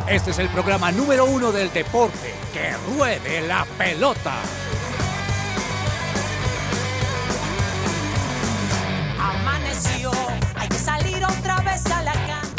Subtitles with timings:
[0.08, 2.34] Este es el programa número uno del deporte.
[2.52, 4.34] Que ruede la pelota.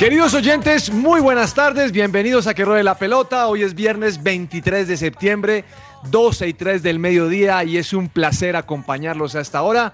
[0.03, 3.47] Queridos oyentes, muy buenas tardes, bienvenidos a Que Ruede la Pelota.
[3.47, 5.63] Hoy es viernes 23 de septiembre,
[6.11, 9.93] 12 y 3 del mediodía y es un placer acompañarlos hasta ahora.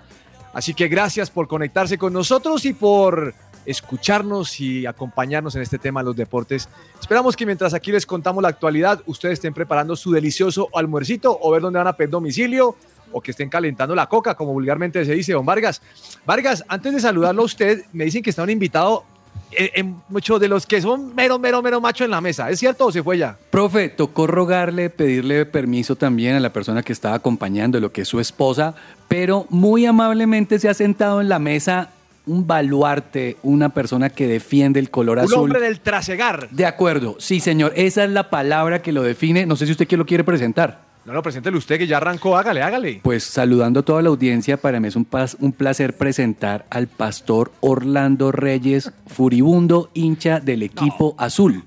[0.52, 3.36] Así que gracias por conectarse con nosotros y por
[3.68, 6.70] escucharnos y acompañarnos en este tema de los deportes.
[7.00, 11.52] Esperamos que mientras aquí les contamos la actualidad, ustedes estén preparando su delicioso almuercito o
[11.52, 12.76] ver dónde van a pedir domicilio
[13.12, 15.84] o que estén calentando la coca, como vulgarmente se dice, don Vargas.
[16.26, 19.06] Vargas, antes de saludarlo a usted, me dicen que está un invitado
[19.52, 22.50] en, eh, muchos de los que son mero, mero, mero macho en la mesa.
[22.50, 23.38] ¿Es cierto o se fue ya?
[23.50, 28.08] Profe, tocó rogarle, pedirle permiso también a la persona que estaba acompañando, lo que es
[28.08, 28.76] su esposa,
[29.08, 31.90] pero muy amablemente se ha sentado en la mesa
[32.26, 35.34] un baluarte, una persona que defiende el color azul.
[35.34, 36.48] Un hombre del trasegar.
[36.52, 39.48] De acuerdo, sí señor, esa es la palabra que lo define.
[39.48, 40.89] No sé si usted quién lo quiere presentar.
[41.10, 43.00] No, no, preséntelo usted que ya arrancó, hágale, hágale.
[43.02, 45.08] Pues saludando a toda la audiencia, para mí es un,
[45.40, 51.64] un placer presentar al pastor Orlando Reyes, furibundo hincha del equipo azul.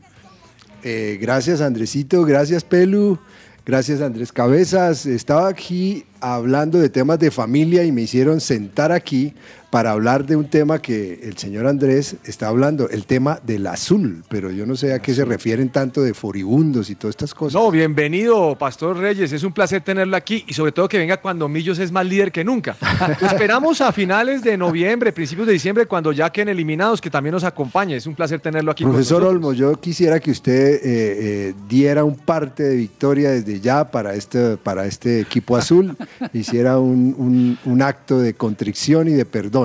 [0.85, 3.19] Eh, gracias Andresito, gracias Pelu,
[3.67, 5.07] gracias Andrés Cabezas.
[5.07, 9.35] Estaba aquí hablando de temas de familia y me hicieron sentar aquí
[9.73, 14.23] para hablar de un tema que el señor Andrés está hablando, el tema del azul,
[14.29, 17.55] pero yo no sé a qué se refieren tanto de furibundos y todas estas cosas.
[17.55, 21.49] No, bienvenido, Pastor Reyes, es un placer tenerlo aquí y sobre todo que venga cuando
[21.49, 22.77] Millos es más líder que nunca.
[23.23, 27.45] esperamos a finales de noviembre, principios de diciembre, cuando ya queden eliminados, que también nos
[27.45, 27.97] acompañe.
[27.97, 28.85] Es un placer tenerlo aquí.
[28.85, 33.91] Profesor Olmo, yo quisiera que usted eh, eh, diera un parte de victoria desde ya
[33.91, 35.97] para este, para este equipo azul,
[36.35, 39.62] hiciera un, un acto de contrición y de perdón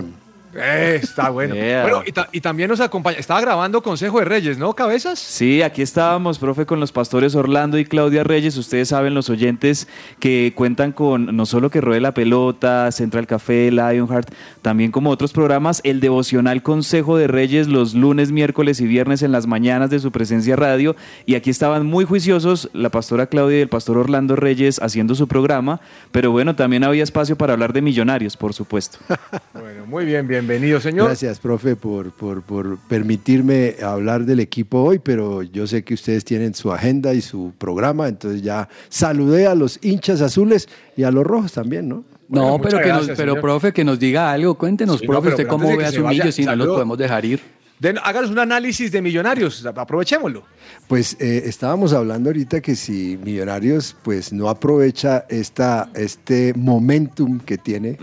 [0.56, 1.56] eh, está bueno.
[1.56, 3.18] Bueno, y, también nos acompaña.
[3.18, 5.20] Estaba grabando Consejo de Reyes, ¿no, Cabezas?
[5.20, 8.58] Sí, aquí estábamos, profe, con los pastores Orlando y Claudia Reyes.
[8.58, 9.88] Ustedes saben, los oyentes
[10.20, 15.34] que cuentan con no solo que ruede la pelota, Central Café, Lionheart, también como otros
[15.34, 20.00] programas, el devocional Consejo de Reyes los lunes, miércoles y viernes en las mañanas de
[20.00, 20.96] su presencia radio.
[21.26, 25.28] Y aquí estaban muy juiciosos la pastora Claudia y el pastor Orlando Reyes haciendo su
[25.28, 25.80] programa.
[26.12, 29.00] Pero bueno, también había espacio para hablar de millonarios, por supuesto.
[29.54, 31.08] bueno, Muy bien, bienvenido, señor.
[31.08, 36.24] Gracias, profe, por, por, por permitirme hablar del equipo hoy, pero yo sé que ustedes
[36.24, 41.12] tienen su agenda y su programa, entonces ya saludé a los hinchas azules y a
[41.12, 42.06] los rojos también, ¿no?
[42.30, 43.42] No, pero, que nos, pero señor.
[43.42, 44.56] profe, que nos diga algo.
[44.56, 47.42] Cuéntenos, Sí, profe, usted cómo ve a su millo si no los podemos dejar ir.
[47.80, 50.44] Den- háganos un análisis de millonarios, aprovechémoslo.
[50.88, 57.58] Pues eh, estábamos hablando ahorita que si Millonarios pues no aprovecha esta, este momentum que
[57.58, 57.98] tiene,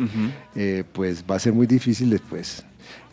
[0.55, 2.65] eh, pues va a ser muy difícil después.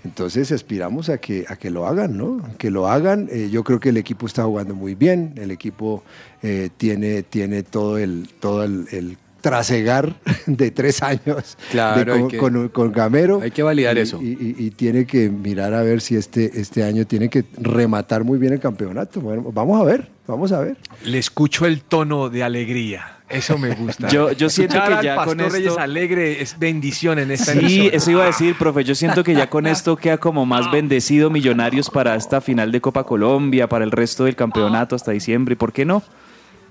[0.04, 2.42] Entonces aspiramos a que, a que lo hagan, ¿no?
[2.58, 3.30] Que lo hagan.
[3.32, 6.04] Eh, yo creo que el equipo está jugando muy bien, el equipo
[6.42, 10.14] eh, tiene, tiene todo el, todo el, el trasegar
[10.46, 13.42] de tres años Claro, de con, que- con- con Gamero.
[13.42, 14.20] hay que validar Y- eso.
[14.22, 18.24] Y, y- y tiene que mirar a ver si este, este año tiene que rematar
[18.24, 19.20] muy bien el campeonato.
[19.22, 20.78] Bueno, vamos a ver, vamos a ver.
[21.04, 23.18] Le escucho el tono de alegría.
[23.30, 24.08] Eso me gusta.
[24.10, 27.54] Yo- yo siento Escuchar que ya con Pastor Reyes esto- alegre es bendición en esta
[27.54, 27.96] Sí, emisora.
[27.98, 28.84] eso iba a decir, profe.
[28.84, 32.82] Yo siento que ya con esto queda como más bendecido Millonarios para esta final de
[32.82, 35.54] Copa Colombia, para el resto del campeonato hasta diciembre.
[35.54, 36.04] ¿Y por qué no?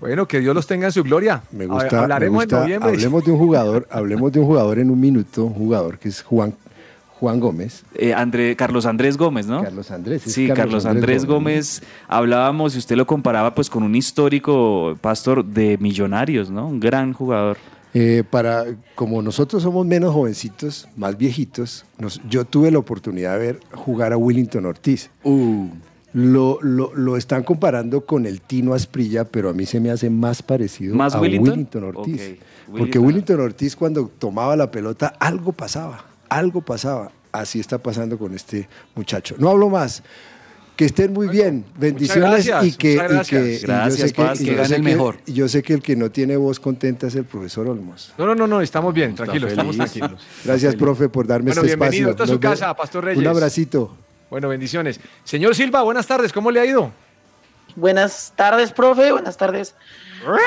[0.00, 1.42] Bueno, que Dios los tenga en su gloria.
[1.52, 2.90] Me A- gusta, me Hablaremos gusta- en noviembre.
[2.90, 6.22] hablemos de un jugador, hablemos de un jugador en un minuto, un jugador que es
[6.22, 6.54] Juan,
[7.18, 7.84] Juan Gómez.
[7.94, 9.62] Eh, André, Carlos Andrés Gómez, ¿no?
[9.62, 10.22] Carlos Andrés.
[10.24, 11.82] Sí, Carlos, Andrés, Gómez.
[12.08, 16.66] Hablábamos, y usted lo comparaba pues con un histórico pastor de Millonarios, ¿no?
[16.66, 17.58] Un gran jugador.
[17.92, 18.64] Eh, para,
[18.94, 24.12] como nosotros somos menos jovencitos, más viejitos, nos- yo tuve la oportunidad de ver jugar
[24.12, 25.10] a Willington Ortiz.
[25.24, 25.66] Uh,
[26.12, 30.10] Lo, lo, lo están comparando con el Tino Asprilla, pero a mí se me hace
[30.10, 31.50] más parecido ¿Más a Willington?
[31.52, 32.36] Willington Ortiz.
[32.76, 33.40] Porque Willington.
[33.40, 37.12] Ortiz cuando tomaba la pelota, algo pasaba, algo pasaba.
[37.32, 39.36] Así está pasando con este muchacho.
[39.38, 40.02] No hablo más.
[40.74, 41.64] Que estén muy bien.
[41.78, 43.28] Bendiciones gracias, y que, y gracias.
[43.28, 45.16] que- y yo Gracias, sé que, Paz, y que yo gane el que- mejor.
[45.26, 48.14] yo sé que el que no tiene voz contenta es el profesor Olmos.
[48.18, 50.26] No, no, no, no, estamos bien, tranquilos, estamos tranquilos.
[50.44, 52.24] Gracias, profe, por darme Bueno, este bienvenido espacio.
[52.24, 53.20] a su Nos casa, Pastor Reyes.
[53.20, 53.94] Un abracito.
[54.30, 55.00] Bueno, bendiciones.
[55.24, 56.92] Señor Silva, buenas tardes, ¿cómo le ha ido?
[57.76, 59.12] Buenas tardes, profe.
[59.12, 59.74] Buenas tardes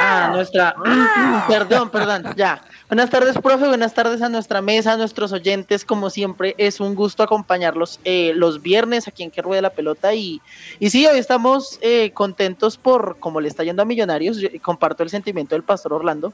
[0.02, 0.76] a nuestra.
[1.48, 2.62] perdón, perdón, ya.
[2.88, 3.68] Buenas tardes, profe.
[3.68, 5.86] Buenas tardes a nuestra mesa, a nuestros oyentes.
[5.86, 10.14] Como siempre, es un gusto acompañarlos eh, los viernes aquí en Que Ruede la Pelota.
[10.14, 10.42] Y,
[10.80, 14.38] y sí, hoy estamos eh, contentos por cómo le está yendo a Millonarios.
[14.38, 16.34] Yo comparto el sentimiento del pastor Orlando.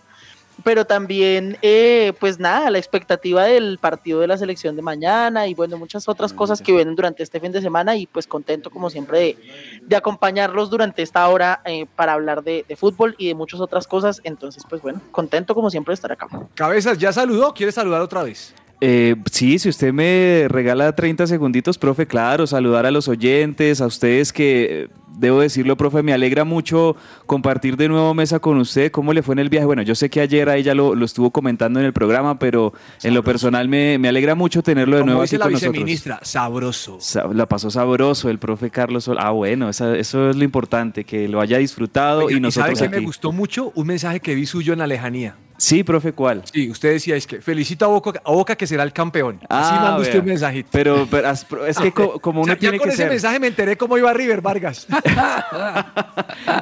[0.63, 5.53] Pero también, eh, pues nada, la expectativa del partido de la selección de mañana y
[5.53, 8.89] bueno, muchas otras cosas que vienen durante este fin de semana y pues contento como
[8.89, 9.37] siempre de,
[9.83, 13.87] de acompañarlos durante esta hora eh, para hablar de, de fútbol y de muchas otras
[13.87, 14.21] cosas.
[14.23, 16.27] Entonces, pues bueno, contento como siempre de estar acá.
[16.55, 17.53] Cabezas, ¿ya saludó?
[17.53, 18.53] ¿Quiere saludar otra vez?
[18.81, 23.87] Eh, sí, si usted me regala 30 segunditos, profe, claro, saludar a los oyentes, a
[23.87, 26.95] ustedes que, debo decirlo, profe, me alegra mucho
[27.25, 28.91] compartir de nuevo mesa con usted.
[28.91, 29.65] ¿Cómo le fue en el viaje?
[29.65, 32.73] Bueno, yo sé que ayer ahí ya lo, lo estuvo comentando en el programa, pero
[33.03, 35.53] en lo personal me, me alegra mucho tenerlo de Como nuevo dice aquí la con
[35.53, 35.73] nosotros.
[35.73, 36.97] viceministra, sabroso.
[36.99, 39.17] Sa- La pasó sabroso el profe Carlos Sol.
[39.19, 42.89] Ah, bueno, esa- eso es lo importante, que lo haya disfrutado Oiga, y nosotros ¿sabe
[42.89, 43.01] que aquí.
[43.03, 43.71] me gustó mucho?
[43.75, 45.35] Un mensaje que vi suyo en la lejanía.
[45.61, 46.43] Sí, profe, ¿cuál?
[46.53, 49.39] Sí, usted decía, es que felicito a Boca, a Boca que será el campeón.
[49.49, 50.69] Así Ah, manda usted un mensajito.
[50.71, 51.27] Pero, pero
[51.67, 53.09] es que co- como O uno sea, ya con que ese ser...
[53.09, 54.87] mensaje me enteré cómo iba River Vargas.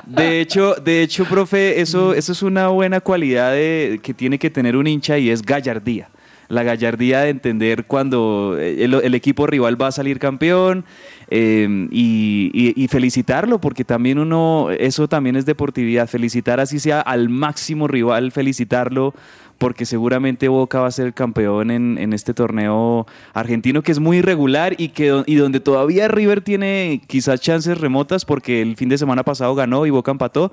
[0.05, 4.49] De hecho, de hecho, profe, eso, eso es una buena cualidad de- que tiene que
[4.49, 6.09] tener un hincha y es gallardía.
[6.49, 10.85] La gallardía de entender cuando el, el equipo rival va a salir campeón
[11.29, 17.01] eh, y, y- y felicitarlo, porque también uno, eso también es deportividad, felicitar así sea
[17.01, 19.13] al máximo rival, felicitarlo,
[19.57, 23.99] porque seguramente Boca va a ser el campeón en, en este torneo argentino que es
[23.99, 28.89] muy irregular y, que, y donde todavía River tiene quizás chances remotas porque el fin
[28.89, 30.51] de semana pasado ganó y Boca empató.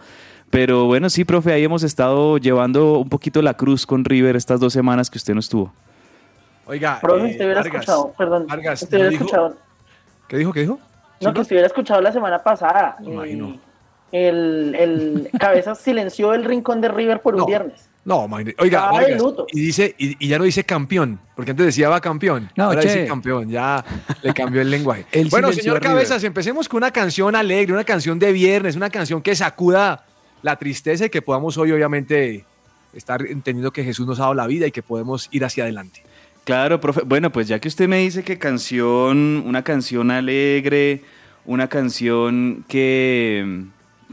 [0.51, 4.61] Pero bueno, sí, profe, ahí hemos estado llevando un poquito la cruz con River estas
[4.61, 5.73] dos semanas que usted no estuvo.
[6.67, 9.57] Oiga, Profe, eh, usted hubiera escuchado, perdón, Vargas, usted hubiera ¿no dijo- escuchado,
[10.29, 10.53] ¿Qué dijo?
[10.53, 10.79] ¿Qué dijo?
[11.21, 12.97] no, que usted hubiera escuchado la semana pasada.
[13.01, 13.59] Me imagino.
[14.15, 17.47] El, el Cabezas silenció el rincón de River por un No.
[17.47, 17.89] viernes.
[18.05, 18.29] No,
[18.59, 18.91] oiga,
[19.51, 22.51] y dice y, y ya no dice campeón, porque antes decía va campeón.
[22.55, 22.89] No, ahora che.
[22.89, 23.83] dice campeón, ya
[24.23, 25.07] le cambió el lenguaje.
[25.31, 25.83] Bueno, señor River.
[25.95, 30.05] Cabezas, empecemos con una canción alegre, una canción de viernes, una canción que sacuda
[30.43, 32.45] la tristeza y que podamos hoy obviamente
[32.93, 36.03] estar entendiendo que Jesús nos ha dado la vida y que podemos ir hacia adelante.
[36.45, 37.01] Claro, profe.
[37.07, 41.01] Bueno, pues ya que usted me dice que canción, una canción alegre,
[41.47, 43.65] una canción que,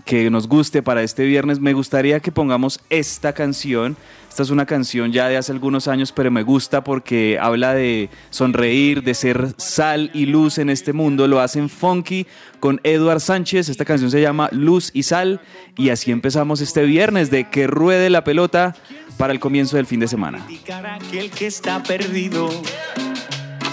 [0.05, 3.97] que nos guste para este viernes, me gustaría que pongamos esta canción.
[4.29, 8.09] Esta es una canción ya de hace algunos años, pero me gusta porque habla de
[8.29, 11.27] sonreír, de ser sal y luz en este mundo.
[11.27, 12.25] Lo hacen funky
[12.61, 13.67] con Eduard Sánchez.
[13.67, 15.41] Esta canción se llama Luz y Sal.
[15.75, 18.73] Y así empezamos este viernes de que ruede la pelota
[19.17, 20.45] para el comienzo del fin de semana.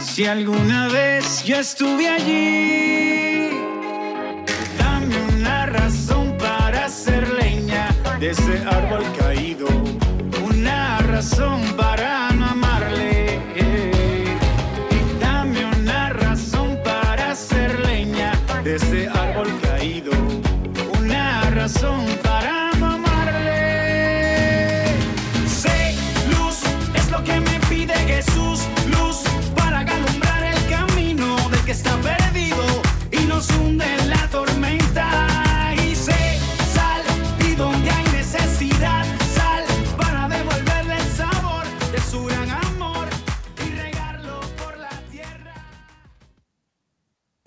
[0.01, 3.51] Si alguna vez yo estuve allí,
[4.77, 6.18] dame una razón
[6.89, 9.67] ser leña de ese árbol caído,
[10.43, 12.28] una razón para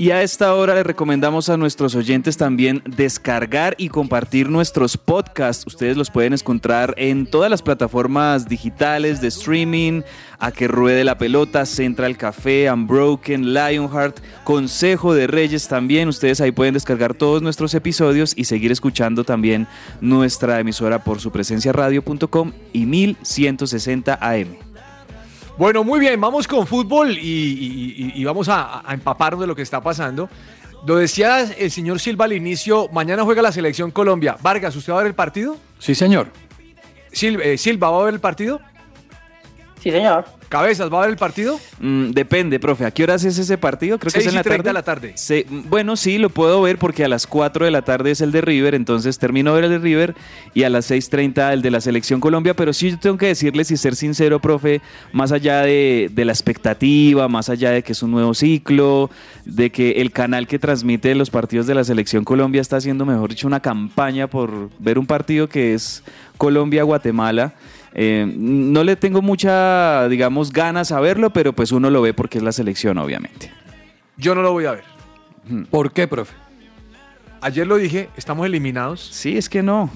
[0.00, 5.66] Y a esta hora le recomendamos a nuestros oyentes también descargar y compartir nuestros podcasts.
[5.66, 10.00] Ustedes los pueden encontrar en todas las plataformas digitales de streaming,
[10.38, 16.08] A que ruede la pelota, Central Café, Unbroken, Lionheart, Consejo de Reyes también.
[16.08, 19.66] Ustedes ahí pueden descargar todos nuestros episodios y seguir escuchando también
[20.00, 24.69] nuestra emisora por su presencia radio.com y 1160 AM.
[25.58, 29.46] Bueno, muy bien, vamos con fútbol y, y- y- y vamos a, a empaparnos de
[29.46, 30.28] lo que está pasando.
[30.86, 34.36] Lo decía el señor Silva al inicio, mañana juega la selección Colombia.
[34.40, 35.56] Vargas, ¿usted va a ver el partido?
[35.78, 36.28] Sí, señor.
[37.12, 38.60] Sil- eh, Silva, ¿va a ver el partido?
[39.82, 40.26] Sí, señor.
[40.50, 41.58] Cabezas, ¿va a ver el partido?
[41.78, 42.84] Mm, depende, profe.
[42.84, 43.98] ¿A qué horas es ese partido?
[43.98, 44.62] Creo que es en la tarde.
[44.64, 45.12] de la tarde.
[45.14, 48.30] Se- bueno, sí, lo puedo ver porque a las 4 de la tarde es el
[48.32, 50.14] de River, entonces termino de ver el de River
[50.52, 53.70] y a las 6.30 el de la Selección Colombia, pero sí yo tengo que decirles
[53.70, 54.82] y ser sincero, profe,
[55.12, 59.08] más allá de, de la expectativa, más allá de que es un nuevo ciclo,
[59.46, 63.30] de que el canal que transmite los partidos de la Selección Colombia está haciendo, mejor
[63.30, 66.02] dicho, una campaña por ver un partido que es
[66.36, 67.54] Colombia-Guatemala.
[67.94, 72.38] Eh, no le tengo mucha, digamos, ganas a verlo, pero pues uno lo ve porque
[72.38, 73.52] es la selección, obviamente.
[74.16, 74.84] Yo no lo voy a ver.
[75.70, 76.34] ¿Por qué, profe?
[77.40, 79.00] Ayer lo dije, estamos eliminados.
[79.00, 79.90] Sí, es que no.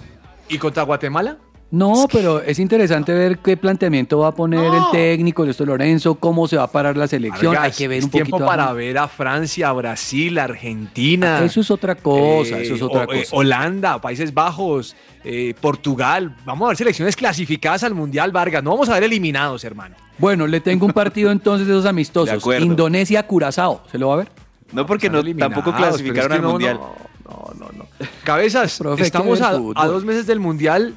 [0.49, 1.39] ¿Y contra Guatemala?
[1.75, 6.47] No, pero es interesante ver qué planteamiento va a poner el técnico, Ernesto Lorenzo, cómo
[6.47, 7.53] se va a parar la selección.
[7.53, 8.47] Vargas, Hay que ver es un tiempo poquito.
[8.47, 11.45] para ver a Francia, a Brasil, a Argentina.
[11.45, 13.37] Eso es otra cosa, Eh, eso es otra o- eh, cosa.
[13.37, 16.37] Holanda, Países Bajos, eh, Portugal.
[16.45, 18.63] Vamos a ver selecciones clasificadas al Mundial, Vargas.
[18.63, 19.97] No vamos a ver eliminados, hermano.
[20.19, 22.35] Bueno, le tengo un partido entonces de esos De amistosos.
[22.39, 22.65] acuerdo.
[22.67, 23.83] Indonesia-Curazao.
[23.91, 24.29] ¿Se lo va a ver?
[24.73, 26.79] No, porque no, tampoco es clasificaron que al no, Mundial.
[26.79, 27.87] No, no, no.
[28.23, 30.95] Cabezas, Profe, estamos a dos meses del Mundial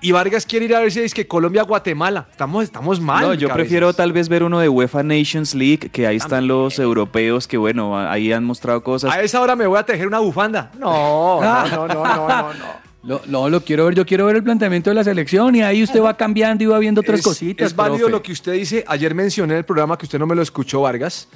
[0.00, 2.26] y Vargas quiere ir a ver si es que Colombia-Guatemala.
[2.30, 3.22] Estamos, estamos mal.
[3.22, 3.54] No, yo Cabezas.
[3.54, 7.56] prefiero tal vez ver uno de UEFA Nations League, que ahí están los europeos que,
[7.56, 9.12] bueno, ahí han mostrado cosas.
[9.12, 10.70] A esa hora me voy a tejer una bufanda.
[10.78, 12.52] No, no, no, no, no, no.
[12.54, 12.90] no.
[13.02, 13.94] Lo, no, lo quiero ver.
[13.94, 16.78] Yo quiero ver el planteamiento de la selección y ahí usted va cambiando y va
[16.78, 17.68] viendo otras es, cositas.
[17.68, 18.12] Es válido profe.
[18.12, 18.84] lo que usted dice.
[18.86, 21.28] Ayer mencioné en el programa que usted no me lo escuchó, Vargas,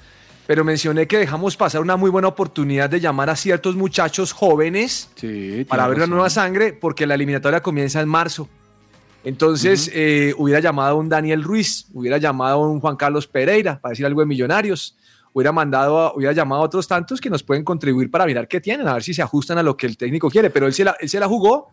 [0.47, 5.09] pero mencioné que dejamos pasar una muy buena oportunidad de llamar a ciertos muchachos jóvenes
[5.15, 6.11] Sí, para ver razón.
[6.11, 8.49] nueva sangre, porque la eliminatoria comienza en marzo.
[9.25, 13.81] Entonces, eh, hubiera llamado a un Daniel Ruiz, hubiera llamado a un Juan Carlos Pereira
[13.81, 14.97] para decir algo de Millonarios,
[15.33, 18.61] hubiera mandado, a- hubiera llamado a otros tantos que nos pueden contribuir para mirar qué
[18.61, 20.51] tienen, a ver si se ajustan a lo que el técnico quiere.
[20.51, 21.73] Pero él se la, él se la jugó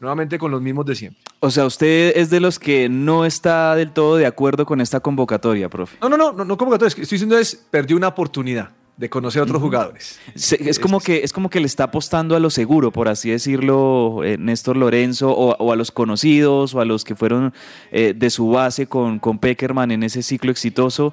[0.00, 1.22] nuevamente con los mismos de siempre.
[1.40, 5.00] O sea, usted es de los que no está del todo de acuerdo con esta
[5.00, 5.96] convocatoria, profe.
[6.00, 9.44] No, no, no, no, no que estoy diciendo es, perdió una oportunidad de conocer a
[9.44, 10.18] otros jugadores.
[10.34, 14.24] Es, como que, es como que le está apostando a lo seguro, por así decirlo,
[14.24, 17.54] eh, Néstor Lorenzo, o, o a los conocidos, o a los que fueron
[17.92, 21.12] eh, de su base con, con Peckerman en ese ciclo exitoso.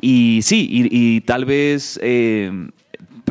[0.00, 2.50] Y sí, y, y tal vez eh,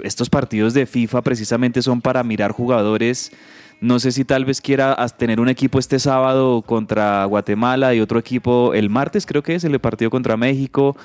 [0.02, 3.34] estos partidos de FIFA precisamente son para mirar jugadores.
[3.82, 8.20] No sé si tal vez quiera tener un equipo este sábado contra Guatemala y otro
[8.20, 10.98] equipo el martes, creo que es el partido contra México.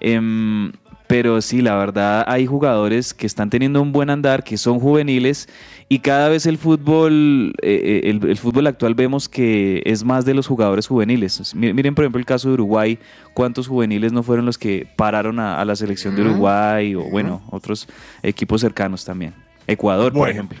[0.00, 0.72] Em,
[1.06, 5.46] pero sí, la verdad hay jugadores que están teniendo un buen andar, que son juveniles
[5.90, 10.24] y cada vez el fútbol, eh, eh, el, el fútbol actual vemos que es más
[10.24, 11.54] de los jugadores juveniles.
[11.54, 12.98] Mi- Miren por ejemplo el caso de Uruguay,
[13.34, 16.22] cuántos juveniles no fueron los que pararon a, a la selección de.
[16.22, 17.88] Uruguay o bueno, otros
[18.22, 19.34] equipos cercanos también.
[19.66, 20.58] Ecuador, por ejemplo.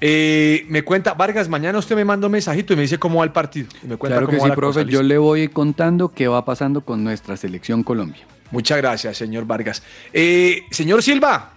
[0.00, 3.24] Eh, me cuenta, Vargas, mañana usted me manda un mensajito y me dice cómo va
[3.24, 3.68] el partido.
[3.82, 4.80] Y me cuenta Claro que va sí, la profe.
[4.80, 8.26] cosa, Yo le voy contando qué va pasando con nuestra selección Colombia.
[8.50, 9.82] Muchas gracias, señor Vargas.
[10.12, 11.52] Eh, señor Silva,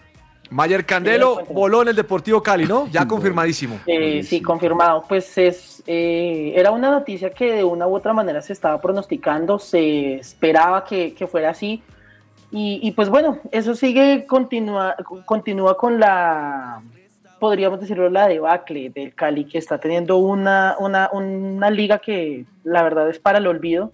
[0.50, 2.88] Mayer Candelo voló en el Deportivo Cali, ¿no?
[2.88, 3.80] Ya confirmadísimo.
[3.86, 5.04] Eh, sí, confirmado.
[5.08, 9.60] Pues es, eh, era una noticia que de una u otra manera se estaba pronosticando,
[9.60, 11.84] se esperaba que, que fuera así.
[12.52, 16.82] Y, y, pues bueno, eso sigue, continúa, continúa con la,
[17.40, 22.84] podríamos decirlo, la debacle del Cali, que está teniendo una, una, una liga que la
[22.84, 23.92] verdad es para el olvido.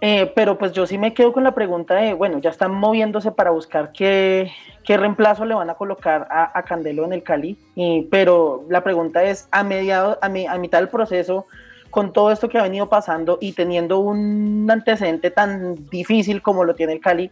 [0.00, 3.32] Eh, pero pues yo sí me quedo con la pregunta de, bueno, ya están moviéndose
[3.32, 4.52] para buscar qué,
[4.84, 8.84] qué reemplazo le van a colocar a, a Candelo en el Cali, y, pero la
[8.84, 11.46] pregunta es, a, mediado, a, mi, a mitad del proceso,
[11.90, 16.76] con todo esto que ha venido pasando y teniendo un antecedente tan difícil como lo
[16.76, 17.28] tiene el Cali,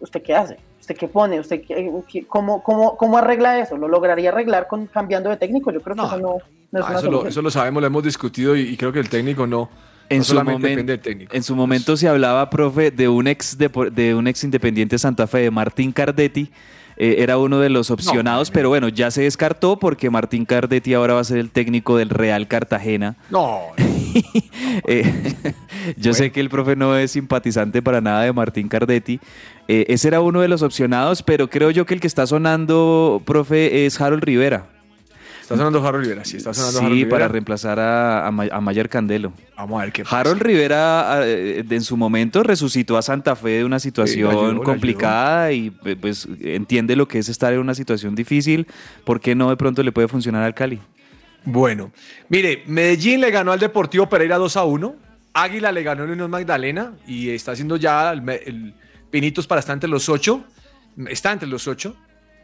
[0.00, 0.56] ¿usted qué hace?
[0.88, 1.38] ¿Usted qué pone?
[1.38, 3.76] ¿Usted qué, qué, cómo, cómo, cómo, arregla eso?
[3.76, 5.70] ¿Lo lograría arreglar con cambiando de técnico?
[5.70, 6.06] Yo creo que No.
[6.08, 6.36] eso no,
[6.72, 8.90] no es Ah, una eso, lo, eso lo sabemos, lo hemos discutido y, y creo
[8.90, 9.68] que el técnico no.
[10.08, 11.36] En no su, solamente momen- depende del técnico.
[11.36, 14.98] en su momento se hablaba, profe, de un ex depo- de un ex independiente de
[14.98, 16.50] Santa Fe, de Martín Cardetti.
[17.00, 21.14] Eh, era uno de los opcionados, pero bueno, ya se descartó porque Martín Cardetti ahora
[21.14, 23.16] va a ser el técnico del Real Cartagena.
[23.30, 23.60] No,
[24.86, 25.34] Eh,
[25.96, 29.20] yo sé que el profe no es simpatizante para nada de Martín Cardetti.
[29.66, 33.22] Eh, ese era uno de los opcionados, pero creo yo que el que está sonando,
[33.24, 34.66] profe, es Harold Rivera.
[35.54, 37.10] Está sonando Harold Rivera, sí, está sonando Sí, Harold Rivera.
[37.16, 39.32] para reemplazar a, a, Ma- a Mayer Candelo.
[39.56, 40.20] Vamos a ver qué pasa.
[40.20, 45.50] Harold Rivera eh, en su momento resucitó a Santa Fe de una situación ayudó, complicada
[45.52, 48.66] y eh, pues entiende lo que es estar en una situación difícil.
[49.04, 50.78] ¿Por qué no de pronto le puede funcionar al Cali?
[51.44, 51.92] Bueno,
[52.28, 54.96] mire, Medellín le ganó al Deportivo Pereira 2 a 1.
[55.32, 58.74] Águila le ganó a Unión Magdalena y está haciendo ya el, me- el
[59.10, 60.44] pinitos para estar entre los ocho.
[61.08, 61.96] Está entre los ocho.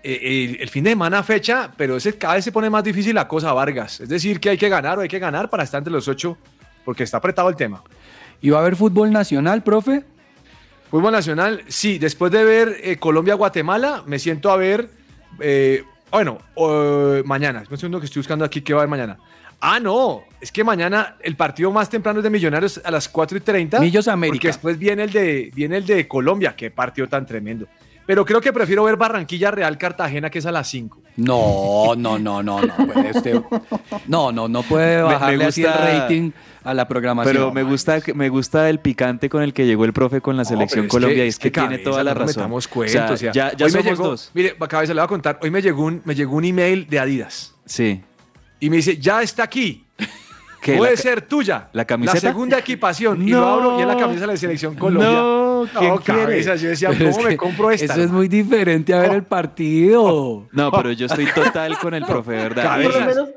[0.06, 3.26] Eh, el, fin de semana fecha, pero ese, cada vez se pone más difícil la
[3.26, 4.00] cosa, Vargas.
[4.00, 6.36] Es decir, que hay que ganar o hay que ganar para estar entre los ocho,
[6.84, 7.82] porque está apretado el tema.
[8.42, 10.04] ¿Y va a haber fútbol nacional, profe?
[10.90, 14.90] Fútbol Nacional, sí, después de ver eh, Colombia-Guatemala, me siento a ver,
[15.40, 16.38] eh, bueno,
[17.24, 19.18] mañana, es un segundo que estoy buscando aquí qué va a haber mañana.
[19.60, 23.38] Ah, no, es que mañana el partido más temprano es de Millonarios a las 4
[23.38, 23.80] y 30.
[23.80, 24.34] Millos América.
[24.34, 27.66] Porque después viene el, de, viene el de Colombia, qué partido tan tremendo.
[28.06, 31.00] Pero creo que prefiero ver Barranquilla Real Cartagena, que es a las 5.
[31.16, 33.40] No, no, no, no, no puede usted.
[34.06, 36.30] No, no, no puede Me- me bajarle así el rating
[36.64, 37.34] a la programación.
[37.34, 40.36] Pero me gusta, que- me gusta el picante con el que llegó el profe con
[40.36, 42.36] la selección es Colombia que- y es que, tiene cabeza, toda la no razón.
[42.36, 44.30] metamos O cuentos, sea, o sea, ya ya hoy me somos llegó- dos.
[44.34, 45.38] Mire, cabeza, le voy a contar.
[45.42, 47.54] Hoy me llegó un, me llegó un email de Adidas.
[47.64, 48.02] Sí.
[48.60, 49.83] Y me dice, ya está aquí.
[50.64, 51.68] ¿Qué, Puede la ser tuya.
[51.74, 52.20] la camiseta?
[52.20, 53.20] segunda equipación.
[53.20, 53.46] Y lo No.
[53.48, 55.10] abro y es la camisa de la selección Colombia.
[55.10, 56.20] No, ¿quién quiere?
[56.22, 56.54] cabeza.
[56.56, 57.92] Yo decía, Pero ¿cómo es me compro esta?
[57.92, 60.48] Eso es muy diferente a ver el partido.
[60.52, 62.82] No, pero yo estoy total con el profe, de ¿verdad?
[62.82, 63.28] Por lo Y- menos,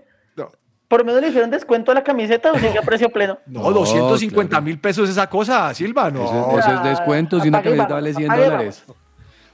[0.88, 3.38] por lo menos le hicieron descuento a la camiseta o sigue a precio pleno.
[3.48, 6.10] No, 250 mil pesos esa cosa, Silva.
[6.10, 6.24] No.
[6.24, 8.84] Eso, eso es descuento si una camiseta vale 100 apague y dólares.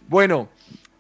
[0.08, 0.50] Bueno.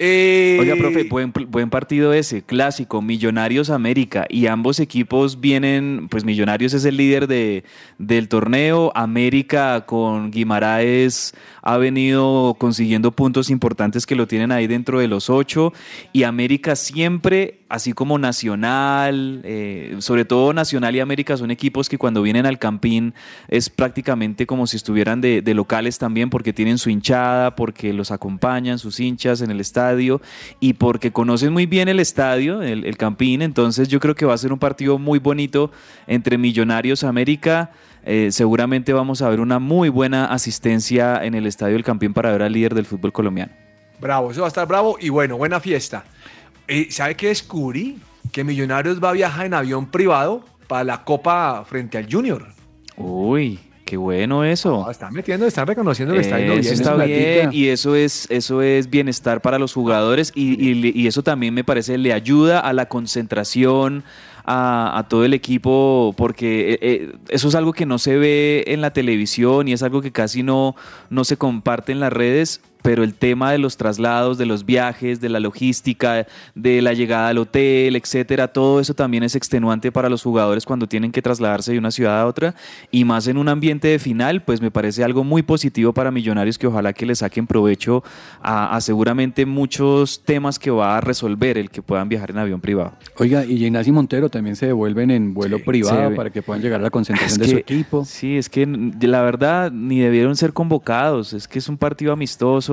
[0.06, 6.26] Eh, Oiga, profe, buen, buen partido ese, clásico, Millonarios América, y ambos equipos vienen, pues
[6.26, 7.63] Millonarios es el líder de,
[7.98, 14.99] del torneo, América con Guimaraes ha venido consiguiendo puntos importantes que lo tienen ahí dentro
[14.99, 15.71] de los ocho,
[16.12, 21.97] y América siempre, así como Nacional, eh, sobre todo Nacional y América son equipos que
[21.97, 23.13] cuando vienen al Campín
[23.47, 28.78] es prácticamente como si estuvieran de, locales también, porque tienen su hinchada, porque los acompañan
[28.78, 30.21] sus hinchas en el estadio
[30.60, 33.41] y porque conocen muy bien el estadio, el Campín.
[33.41, 35.71] Entonces yo creo que va a ser un partido muy bonito
[36.08, 37.71] entre Millonarios América.
[38.06, 42.32] Eh, seguramente vamos a ver una muy buena asistencia en el estadio del Campín para
[42.32, 43.52] ver al líder del fútbol colombiano.
[44.00, 46.04] Bravo, eso va a estar bravo y bueno, buena fiesta.
[46.68, 47.98] Eh, ¿Sabe qué descubrí?
[48.32, 52.48] Que Millonarios va a viajar en avión privado para la Copa frente al Junior.
[52.98, 54.84] Uy, qué bueno eso.
[54.86, 56.82] No, están metiendo, están reconociendo que está yendo Eso bien.
[56.82, 61.24] está bien y eso es, eso es bienestar para los jugadores y, y y eso
[61.24, 64.04] también me parece le ayuda a la concentración,
[64.45, 68.63] a, a todo el equipo, porque eh, eh, eso es algo que no se ve
[68.67, 70.75] en la televisión y es algo que casi no,
[71.10, 72.62] no se comparte en las redes.
[72.84, 77.30] Pero el tema de los traslados, de los viajes, de la logística, de la llegada
[77.30, 81.72] al hotel, etcétera, todo eso también es extenuante para los jugadores cuando tienen que trasladarse
[81.72, 82.54] de una ciudad a otra
[82.91, 86.60] y más en un ambiente de final, pues me parece algo muy positivo para Millonarios
[86.60, 88.04] que ojalá que le saquen provecho
[88.41, 92.62] a, a seguramente muchos temas que va a resolver el que puedan viajar en avión
[92.62, 92.93] privado.
[93.17, 96.84] Oiga, y y Montero también se devuelven en vuelo privado para que puedan llegar a
[96.84, 98.06] la concentración Es de su equipo.
[98.06, 102.73] Sí, es que la verdad ni debieron ser convocados, es que es un partido amistoso,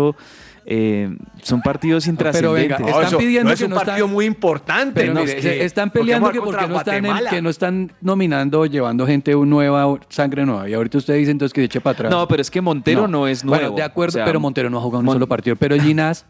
[0.66, 3.04] eh, son partidos Pero venga, intrascendentes.
[3.04, 5.00] están pidiendo no es que un no partido están- muy importante.
[5.00, 5.20] Pero ¿no?
[5.20, 7.30] mire, Es se- que- están peleando que porque no están, en- Guatemala.
[7.30, 10.68] que no están nominando, llevando gente nueva, sangre nueva.
[10.68, 12.10] Y ahorita usted dice entonces que se eche para atrás.
[12.12, 13.60] No, pero es que Montero no, es nuevo.
[13.62, 15.56] Bueno, de acuerdo, o sea, pero Montero no ha jugado un Mon- solo partido.
[15.56, 16.26] Pero Ginás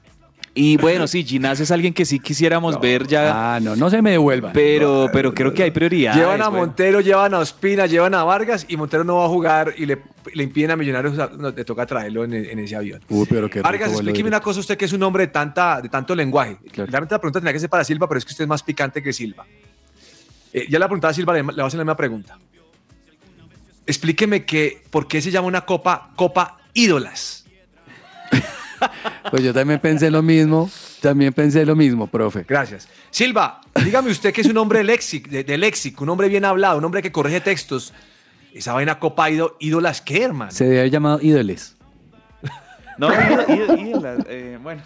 [0.52, 3.54] Y bueno, sí, Ginás es alguien que sí quisiéramos ver ya.
[3.54, 4.52] Ah, no, no se me devuelvan.
[4.52, 6.18] Pero, pero creo que hay prioridades.
[6.18, 6.66] Llevan a bueno.
[6.66, 9.98] Montero, llevan a Ospina, llevan a Vargas y Montero no va a jugar y le,
[10.34, 13.00] le impiden a Millonarios, no, le toca traerlo en, en ese avión.
[13.08, 15.88] Uy, pero qué Vargas, explíqueme una cosa, usted que es un hombre de, tanta, de
[15.88, 16.56] tanto lenguaje.
[16.74, 19.02] Realmente la pregunta tenía que ser para Silva, pero es que usted es más picante
[19.02, 19.46] que Silva.
[20.52, 22.36] Eh, ya la preguntaba a Silva, le, le voy a hacer la misma pregunta.
[23.86, 27.39] Explíqueme que, por qué se llama una copa Copa Ídolas.
[29.30, 32.44] Pues yo también pensé lo mismo, también pensé lo mismo, profe.
[32.48, 32.88] Gracias.
[33.10, 36.78] Silva, dígame usted que es un hombre léxico, de, de léxico, un hombre bien hablado,
[36.78, 37.92] un hombre que corrige textos.
[38.52, 40.50] Esa vaina Copa Ído- Ídolas, ¿qué, hermano?
[40.50, 41.76] Se debe haber llamado ídoles.
[42.98, 44.82] No, ídola- ídola- ídolas, eh, bueno,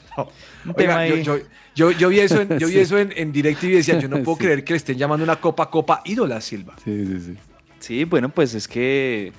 [0.76, 1.22] Oiga, yo, ahí.
[1.24, 1.38] yo,
[1.74, 2.78] yo- yo vi eso en, yo vi Sí.
[2.80, 4.44] eso en, en DirecTV y decía, yo no puedo Sí.
[4.44, 6.76] creer que le estén llamando una copa Copa Ídolas, Silva.
[6.84, 7.36] Sí, sí, sí.
[7.80, 9.32] Sí, bueno, pues es que,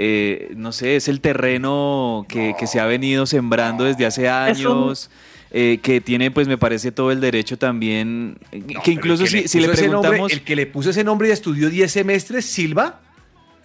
[0.00, 5.10] eh, no sé, es el terreno que, que se ha venido sembrando desde hace años.
[5.50, 9.42] eh, que tiene, pues me parece todo el derecho también, eh, que incluso El que
[9.42, 10.32] si, si le puso ese nombre- preguntamos...
[10.32, 13.00] el que le puso ese nombre y estudió 10 semestres, Silva.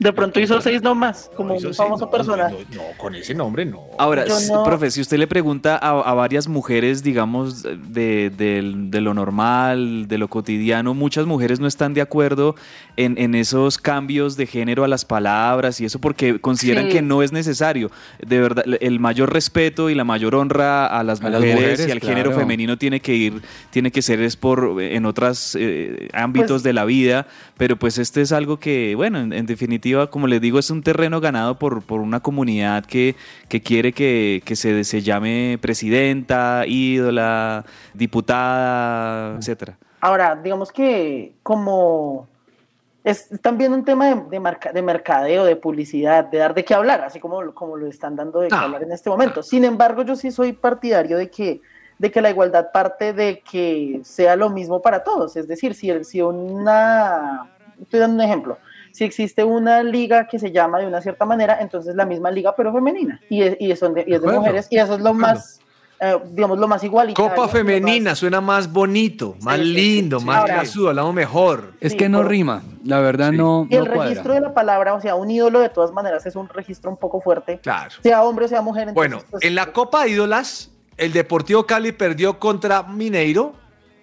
[0.04, 2.66] De pronto hizo seis nomás, como un seis, famoso no, personaje.
[2.76, 3.82] No, con ese nombre no.
[3.98, 9.00] Ahora, no- profe, si usted le pregunta a, a varias mujeres, digamos, de, del- de
[9.02, 12.56] lo normal, de lo cotidiano, muchas mujeres no están de acuerdo
[12.98, 16.92] en, en esos cambios de género a las palabras y eso porque consideran Sí.
[16.92, 17.90] que no es necesario.
[18.26, 21.88] De verdad, el mayor respeto y la mayor honra a las A las mujeres, mujeres,
[21.88, 22.40] y al género claro.
[22.42, 25.58] femenino tiene que ir, tiene que ser es por en otros
[26.14, 29.93] ámbitos Pues- de la vida, pero pues este es algo que, bueno, en, en definitiva,
[30.10, 33.16] como les digo, es un terreno ganado por, por una comunidad que,
[33.50, 39.78] que quiere que, que se, se llame presidenta, ídola, diputada, etcétera.
[40.02, 42.28] Ahora, digamos que como
[43.04, 46.74] es también un tema de, de, marca- de mercadeo, de publicidad, de dar de qué
[46.74, 48.64] hablar, así como, como lo están dando de qué Ah.
[48.64, 49.44] hablar en este momento.
[49.44, 51.62] Sin embargo, yo sí soy partidario de que,
[52.00, 55.36] de que la igualdad parte de que sea lo mismo para todos.
[55.36, 57.50] Es decir, si, el- si una...
[57.82, 58.58] Estoy dando un ejemplo.
[58.94, 62.56] Si existe una liga que se llama de una cierta manera, entonces la misma liga,
[62.56, 63.20] pero femenina.
[63.28, 64.68] Y es, y es, donde- y es de mujeres.
[64.70, 65.60] Y eso es lo más,
[66.00, 67.28] eh, digamos, lo más igualitario.
[67.32, 70.26] Copa más- femenina, suena más bonito, más sí, lindo, sí.
[70.28, 71.74] más Ahora- clasudo, hablamos mejor.
[71.82, 74.10] Es Sí, que no por- rima, la verdad no, Y el no cuadra.
[74.10, 76.98] registro de la palabra, o sea, un ídolo de todas maneras es un registro un
[76.98, 77.58] poco fuerte.
[77.64, 77.90] Claro.
[78.04, 78.90] Sea hombre o sea mujer.
[78.90, 83.54] entonces, Bueno, pues, en la Copa Ídolas, el Deportivo Cali perdió contra Mineiro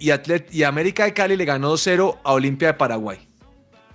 [0.01, 3.19] y, Atlet- y América de Cali le ganó 2-0 a Olimpia de Paraguay.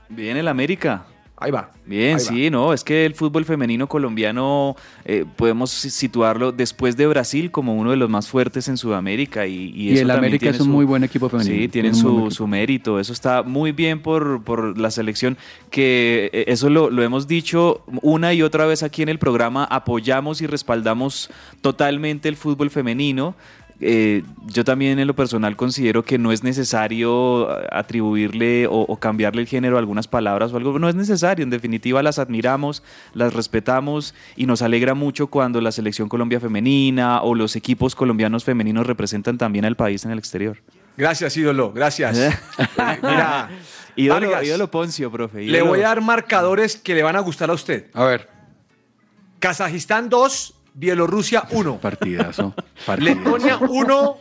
[0.09, 1.05] Bien, el América.
[1.37, 1.69] Ahí va.
[1.85, 6.95] Bien, Ahí sí, no, es que el fútbol femenino colombiano eh, podemos si- situarlo después
[6.95, 10.11] de Brasil como uno de los más fuertes en Sudamérica y, y Y eso el
[10.11, 11.53] América tiene es un su- muy buen equipo femenino.
[11.63, 15.37] Sí, tienen su, su mérito, eso está muy bien por, por la selección,
[15.69, 19.65] que eh, eso lo, lo hemos dicho una y otra vez aquí en el programa,
[19.65, 23.35] apoyamos y respaldamos totalmente el fútbol femenino.
[23.81, 29.41] Eh, yo también en lo personal considero que no es necesario atribuirle o, o cambiarle
[29.41, 32.83] el género a algunas palabras o algo, no es necesario, en definitiva las admiramos,
[33.13, 38.43] las respetamos y nos alegra mucho cuando la selección Colombia femenina o los equipos colombianos
[38.45, 40.57] femeninos representan también al país en el exterior.
[40.97, 42.17] Gracias, ídolo, gracias.
[42.17, 42.31] Eh,
[43.01, 43.49] Mira,
[43.97, 45.43] Ídolo, Vargas, ídolo Poncio, profe.
[45.43, 47.87] le voy a dar marcadores que le van a gustar a usted.
[47.93, 48.29] A ver.
[49.39, 51.77] Kazajistán 2, Bielorrusia 1.
[51.81, 52.53] Partidazo.
[52.97, 54.17] Letonia 1,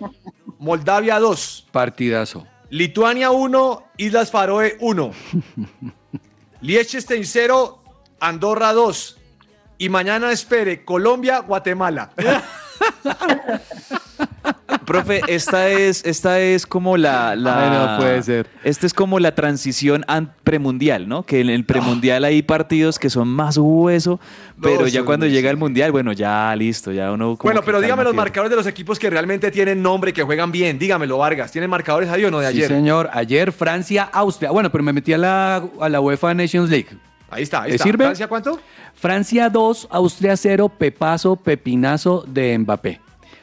[0.59, 1.67] Moldavia 2.
[1.71, 2.47] Partidazo.
[2.71, 5.13] Lituania 1, Islas Faroe 1.
[6.63, 7.83] Liechtenstein 0,
[8.21, 9.19] Andorra 2.
[9.79, 12.13] Y mañana espere Colombia, Guatemala.
[14.85, 18.47] Profe, esta es, esta es como la, la- Ay, no puede ser.
[18.63, 21.25] Esta es como la transición an- premundial, ¿no?
[21.25, 24.21] Que en el premundial hay partidos que son más hueso,
[24.61, 27.37] pero ya cuando llega el mundial, bueno, ya listo, ya uno.
[27.37, 28.25] como Bueno, pero dígame los tierra.
[28.25, 30.79] marcadores de los equipos que realmente tienen nombre, que juegan bien.
[30.79, 31.51] Dígamelo, Vargas.
[31.53, 32.69] ¿Tienen marcadores ahí o no de Sí, ayer?
[32.69, 33.11] señor.
[33.13, 34.51] Ayer Francia, Austria.
[34.51, 36.89] Bueno, pero me metí a la, a la UEFA Nations League.
[37.31, 37.85] Ahí está, ahí ¿Le está.
[37.89, 38.05] sirve?
[38.05, 38.61] ¿Francia cuánto?
[38.95, 43.01] Francia 2, Austria 0, pepazo, pepinazo de Mbappé.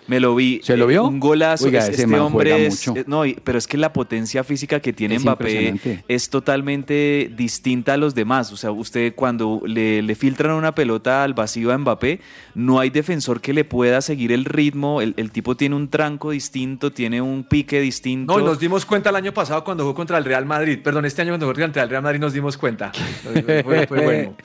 [0.08, 0.60] Me lo vi.
[0.64, 1.06] ¿Se lo eh, vio?
[1.08, 1.66] Un golazo.
[1.66, 2.88] Oiga, Es- ese este hombre es.
[2.88, 3.00] mucho.
[3.00, 7.94] eh, No, pero es que la potencia física que tiene Es Mbappé es totalmente distinta
[7.94, 8.52] a los demás.
[8.52, 12.20] O sea, usted cuando le, le filtran una pelota al vacío a Mbappé,
[12.56, 15.02] no hay defensor que le pueda seguir el ritmo.
[15.02, 18.38] El, el tipo tiene un tranco distinto, tiene un pique distinto.
[18.38, 20.80] No, nos dimos cuenta el año pasado cuando jugó contra el Real Madrid.
[20.84, 22.92] Perdón, este año cuando jugó contra el Real Madrid nos dimos cuenta.
[23.64, 24.36] Fue, fue bueno.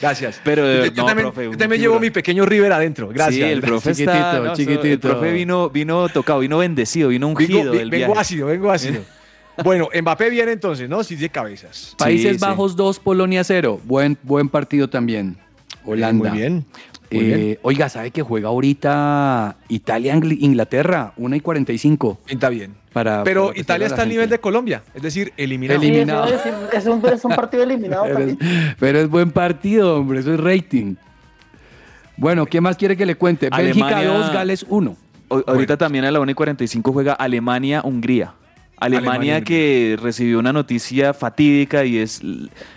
[0.00, 0.40] Gracias.
[0.44, 3.08] Pero, yo, yo no, también, profe, yo también llevo mi pequeño River adentro.
[3.08, 3.34] Gracias.
[3.34, 4.86] Sí, el profe Chiquitito, está, no, chiquitito.
[4.86, 8.20] El profe vino, vino tocado, vino bendecido, vino Vengo, ungido vi- del vengo viaje.
[8.20, 9.02] ácido, vengo ácido.
[9.64, 11.02] bueno, Mbappé viene entonces, ¿no?
[11.04, 11.94] Sí, de cabezas.
[11.98, 12.38] Países sí.
[12.38, 13.80] Bajos 2, Polonia 0.
[13.84, 15.36] Buen, buen partido también.
[15.84, 16.30] Holanda.
[16.30, 16.64] Muy bien.
[17.10, 17.58] Eh, bien.
[17.62, 21.12] Oiga, ¿sabe que juega ahorita Italia-Inglaterra?
[21.16, 22.18] 1 y 45.
[22.26, 22.74] Está bien.
[22.92, 25.80] Para, Pero para Italia está al nivel de Colombia, es decir, eliminado.
[25.80, 26.26] Eliminado.
[26.30, 28.74] decir, es, un, es un partido eliminado Pero es, también.
[28.78, 30.96] pero es buen partido, hombre, eso es rating.
[32.18, 33.48] Bueno, ¿qué más quiere que le cuente?
[33.48, 34.96] Bélgica Alemania- 2, Gales 1.
[35.28, 38.34] O- ahorita también a la 1 y 45 juega Alemania-Hungría.
[38.84, 42.20] Alemania, que recibió una noticia fatídica y es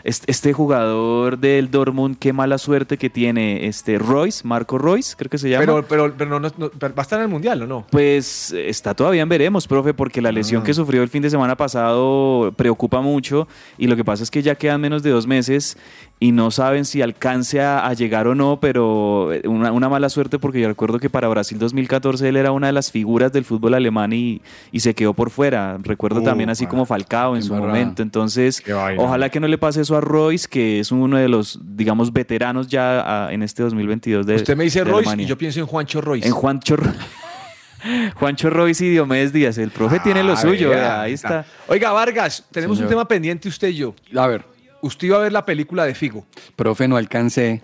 [0.04, 5.38] este jugador del Dortmund, qué mala suerte que tiene este Royce, Marco Royce, creo que
[5.38, 5.62] se llama.
[5.66, 7.88] Pero, pero, pero no, no- va a estar en el Mundial, ¿o no?
[7.90, 10.66] Pues está todavía en veremos, profe, porque la lesión Ah.
[10.66, 14.42] que sufrió el fin de semana pasado preocupa mucho y lo que pasa es que
[14.42, 15.78] ya quedan menos de dos meses
[16.18, 20.08] y no saben si alcance a, a llegar o no, pero eh, una, una mala
[20.10, 23.44] suerte porque yo recuerdo que para Brasil 2014 él era una de las figuras del
[23.44, 25.78] fútbol alemán y, y se quedó por fuera.
[25.84, 28.02] Recuerdo también así Upa, como Falcao en su momento.
[28.02, 28.64] Entonces,
[28.98, 32.70] ojalá que no le pase eso a Royce, que es uno de los, digamos, veteranos
[32.70, 35.26] ya ah, en este 2022 de Usted me dice Royce Alemania.
[35.26, 36.26] y yo pienso en Juancho Royce.
[36.28, 36.94] En Juancho, Ro-
[38.16, 39.58] Juancho Royce y Diomedes Díaz.
[39.58, 40.72] El profe tiene lo Ah, suyo.
[40.74, 41.46] ahí está.
[41.68, 42.88] Oiga, Vargas, tenemos Señor.
[42.88, 43.94] un tema pendiente usted y yo.
[44.16, 44.46] A ver,
[44.86, 46.26] Usted iba a ver la película de Figo.
[46.56, 47.62] profe, no alcancé.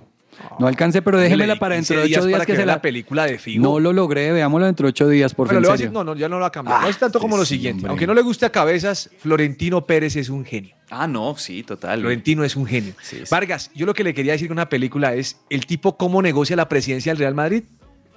[0.59, 2.73] No alcancé, pero déjemela para dentro de 8 días para que se la...
[2.73, 3.61] la película de Figo.
[3.61, 5.71] No lo logré, veámoslo dentro de 8 días, por Bueno, fin.
[5.73, 6.79] decir, no, no, ya no lo va a cambiar.
[6.79, 7.81] Ah, no es tanto como lo siguiente.
[7.81, 7.89] hombre.
[7.91, 10.75] Aunque no le guste a cabezas, Florentino Pérez es un genio.
[10.89, 11.99] Ah, no, sí, total.
[11.99, 12.93] Florentino es un genio.
[13.03, 13.23] Sí, sí.
[13.29, 16.55] Vargas, yo lo que le quería decir con una película es el tipo cómo negocia
[16.55, 17.63] la presidencia del Real Madrid.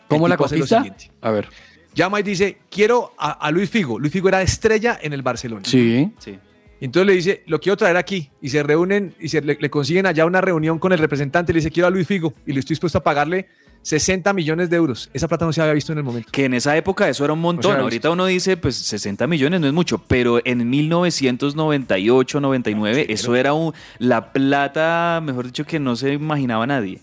[0.09, 0.79] ¿Cómo la conquista?
[0.79, 1.11] siguiente.
[1.21, 1.49] A ver.
[1.95, 3.99] Llama y dice, quiero a, a Luis Figo.
[3.99, 5.63] Luis Figo era estrella en el Barcelona.
[5.67, 6.11] Sí.
[6.19, 6.39] Sí.
[6.85, 8.31] Entonces le dice, lo quiero traer aquí.
[8.43, 11.53] Y se reúnen y se le, le consiguen allá una reunión con el representante.
[11.53, 12.35] Le dice, quiero a Luis Figo.
[12.47, 13.49] Y le estoy dispuesto a pagarle
[13.83, 15.09] 60 millones de euros.
[15.15, 16.29] Esa plata no se había visto en el momento.
[16.31, 17.73] Que en esa época eso era un montón.
[17.73, 23.07] O sea, Ahorita uno dice, pues 60 millones no es mucho, pero en 1998, 99,
[23.09, 27.01] eso era un, la plata, mejor dicho, que no se imaginaba nadie.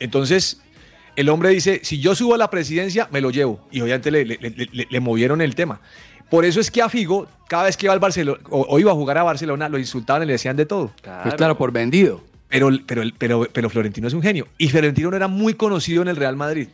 [0.00, 0.60] Entonces,
[1.16, 3.60] el hombre dice, si yo subo a la presidencia, me lo llevo.
[3.70, 5.80] Y obviamente le- le- le- le movieron el tema.
[6.30, 8.90] Por eso es que a Figo, cada vez que iba al Barcelona o, o iba
[8.90, 10.92] a jugar a Barcelona, lo insultaban y le decían de todo.
[11.22, 12.22] Pues claro, por vendido.
[12.48, 14.46] Pero, pero, pero, pero Florentino es un genio.
[14.58, 16.68] Y Florentino no era muy conocido en el Real Madrid.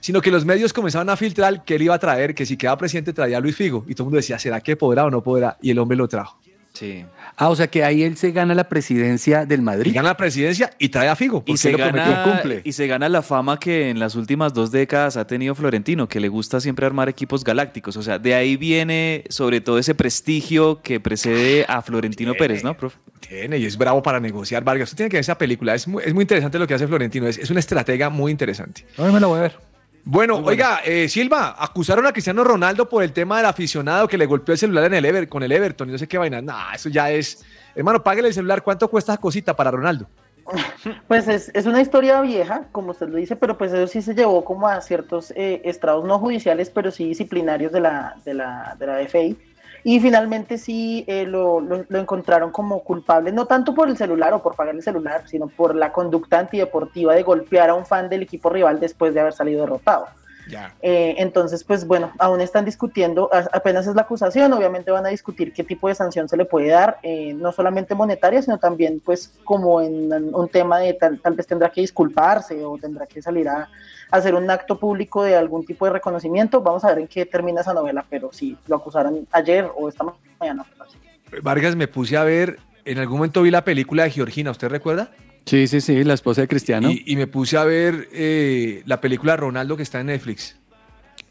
[0.00, 2.76] Sino que los medios comenzaban a filtrar que él iba a traer, que si quedaba
[2.76, 3.84] presidente traía a Luis Figo.
[3.88, 5.56] Y todo el mundo decía, ¿será que podrá o no podrá?
[5.62, 6.38] Y el hombre lo trajo.
[6.74, 7.04] Sí.
[7.36, 9.94] Ah, o sea que ahí él se gana la presidencia del Y Madrid.
[9.94, 11.44] gana la presidencia y trae a Figo.
[11.46, 12.02] Y se, lo prometió.
[12.02, 12.62] gana, cumple.
[12.64, 16.18] y se gana la fama que en las últimas dos décadas ha tenido Florentino, que
[16.18, 17.96] le gusta siempre armar equipos galácticos.
[17.96, 22.76] O sea, de ahí viene sobre todo ese prestigio que precede a Florentino Pérez, ¿no,
[22.76, 22.98] profe?
[23.20, 24.64] Tiene y es bravo para negociar.
[24.64, 25.74] Vargas, usted tiene que ver esa película.
[25.76, 27.28] Es muy, es muy interesante lo que hace Florentino.
[27.28, 28.84] Es, es una estratega muy interesante.
[28.98, 29.73] Ahora me la voy a ver.
[30.06, 34.26] Bueno, oiga, eh, Silva, acusaron a Cristiano Ronaldo por el tema del aficionado que le
[34.26, 36.42] golpeó el celular en el Ever, con el Everton y no sé qué vaina.
[36.42, 37.42] Nah, eso ya es.
[37.74, 38.62] Hermano, páguele el celular.
[38.62, 40.06] ¿Cuánto cuesta esa cosita para Ronaldo?
[41.08, 44.14] Pues es, es una historia vieja, como usted lo dice, pero pues eso sí se
[44.14, 48.76] llevó como a ciertos eh, estrados no judiciales, pero sí disciplinarios de la, de la,
[48.78, 49.38] de la FI.
[49.84, 54.32] Y finalmente sí eh, lo, lo- lo encontraron como culpable, no tanto por el celular
[54.32, 58.08] o por pagar el celular, sino por la conducta antideportiva de golpear a un fan
[58.08, 60.06] del equipo rival después de haber salido derrotado.
[60.48, 60.74] Ya.
[60.82, 65.52] Eh, entonces, pues bueno, aún están discutiendo, apenas es la acusación, obviamente van a discutir
[65.52, 69.32] qué tipo de sanción se le puede dar, eh, no solamente monetaria, sino también pues
[69.44, 73.48] como en un tema de tal, tal vez tendrá que disculparse o tendrá que salir
[73.48, 73.68] a,
[74.10, 76.60] a hacer un acto público de algún tipo de reconocimiento.
[76.60, 80.04] Vamos a ver en qué termina esa novela, pero sí, lo acusaron ayer o esta
[80.38, 80.64] mañana.
[80.76, 81.42] pues.
[81.42, 82.58] Vargas, me puse a ver.
[82.84, 85.10] En algún momento vi la película de Georgina, ¿usted recuerda?
[85.46, 86.90] Sí, sí, sí, la esposa de Cristiano.
[86.90, 90.56] Y, y me puse a ver eh, la película Ronaldo que está en Netflix.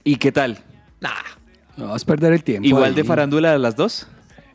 [0.04, 0.60] ¿Y qué tal?
[1.76, 2.67] No vas a perder el tiempo.
[2.67, 2.93] Igual ahí.
[2.93, 4.08] de farándula las dos.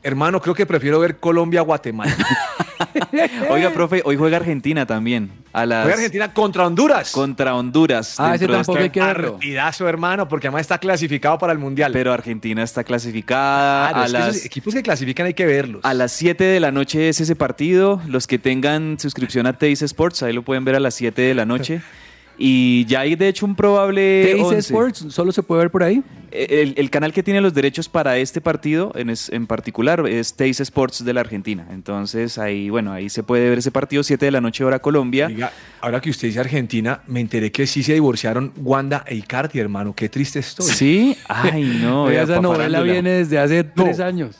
[0.03, 2.17] Hermano, creo que prefiero ver Colombia-Guatemala.
[3.51, 5.31] Oiga, profe, hoy juega Argentina también.
[5.53, 7.13] A las, Juega Argentina contra Honduras.
[7.13, 8.19] Contra Honduras.
[8.19, 9.33] Ah, ese tampoco hay que verlo.
[9.33, 11.93] Partidazo, hermano, porque además está clasificado para el Mundial.
[11.93, 13.91] Pero Argentina está clasificada.
[13.91, 15.85] Claro, a, es que esos equipos que clasifican hay que verlos.
[15.85, 18.01] a las 7 de la noche es ese partido.
[18.07, 21.35] Los que tengan suscripción a Teis Sports, ahí lo pueden ver a las 7 de
[21.35, 21.81] la noche.
[22.41, 24.23] Y ya hay de hecho un probable.
[24.31, 24.59] Teis 11.
[24.59, 26.03] Sports solo se puede ver por ahí.
[26.31, 30.35] El, el canal que tiene los derechos para este partido en, es- en particular es
[30.35, 31.67] Teis Sports de la Argentina.
[31.71, 35.27] Entonces ahí, bueno, ahí se puede ver ese partido 7 de la noche hora Colombia.
[35.27, 39.59] Oiga, ahora que usted dice Argentina, me enteré que sí se divorciaron Wanda e Icardi,
[39.59, 39.95] hermano.
[39.97, 40.67] Qué triste estoy.
[40.67, 42.05] Sí, ay no.
[42.05, 44.37] Oiga, esa novela viene desde hace tres años.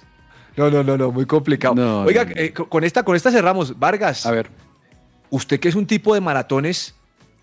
[0.57, 1.75] No, no, no, no, muy complicado.
[1.75, 3.79] No, Oiga, no, eh, co- con esta, con esta cerramos.
[3.79, 4.51] Vargas, A ver.
[5.31, 6.95] usted que es un tipo de maratones,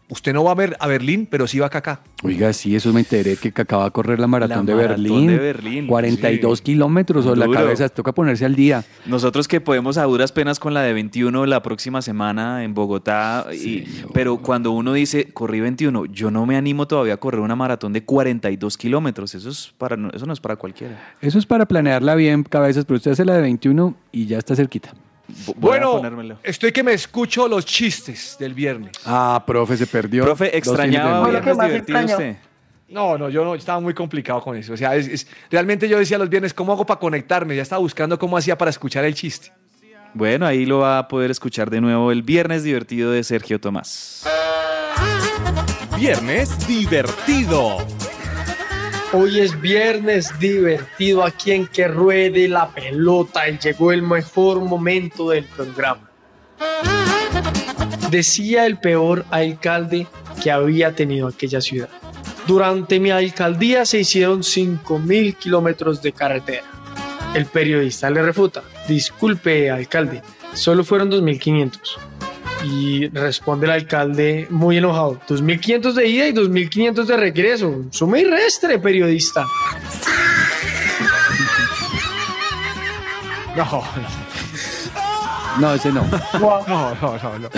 [0.08, 2.02] Usted no va a ver a Berlín, pero sí va a Kaká.
[2.24, 5.28] Oiga, sí, eso me enteré que acaba de correr la maratón, La de, maratón Berlín.
[5.28, 8.84] de Berlín, 42 kilómetros o la cabeza, toca ponerse al día.
[9.08, 13.48] Nosotros que podemos a duras penas con la de 21 la próxima semana en Bogotá,
[13.52, 17.56] y- pero cuando uno dice corrí 21, yo no me animo todavía a correr una
[17.56, 19.34] maratón de 42 kilómetros.
[19.34, 21.16] Eso, es para, no- eso no es para cualquiera.
[21.20, 24.56] Eso es para planearla bien, cabezas, pero usted hace la de 21 y ya está
[24.56, 24.94] cerquita.
[25.28, 26.38] Voy Bueno, ponérmelo.
[26.44, 28.92] estoy que me escucho los chistes del viernes.
[29.06, 30.24] Ah, profe, se perdió.
[30.24, 32.36] Profe, extrañaba viernes divertido usted.
[32.88, 34.74] No, no, yo no, estaba muy complicado con eso.
[34.74, 37.56] O sea, es- es- realmente yo decía los viernes, ¿cómo hago para conectarme?
[37.56, 39.52] Ya estaba buscando cómo hacía para escuchar el chiste.
[40.14, 44.24] Bueno, ahí lo va a poder escuchar de nuevo el viernes divertido de Sergio Tomás.
[45.98, 47.78] Viernes divertido.
[49.18, 55.30] Hoy es viernes divertido aquí en que ruede la pelota y llegó el mejor momento
[55.30, 56.10] del programa.
[58.12, 60.06] Decía el peor alcalde
[60.44, 61.88] que había tenido aquella ciudad.
[62.46, 66.66] Durante mi alcaldía se hicieron 5.000 kilómetros de carretera.
[67.34, 70.24] El periodista le refuta, disculpe alcalde,
[70.54, 71.80] solo fueron 2.500.
[72.68, 77.82] Y responde el alcalde muy enojado, 2.500 de ida y 2.500 de regreso.
[77.92, 79.46] Suma y restre, periodista.
[83.56, 83.84] No, no.
[85.60, 86.04] No, ese no.
[86.34, 87.50] No, no, no, no.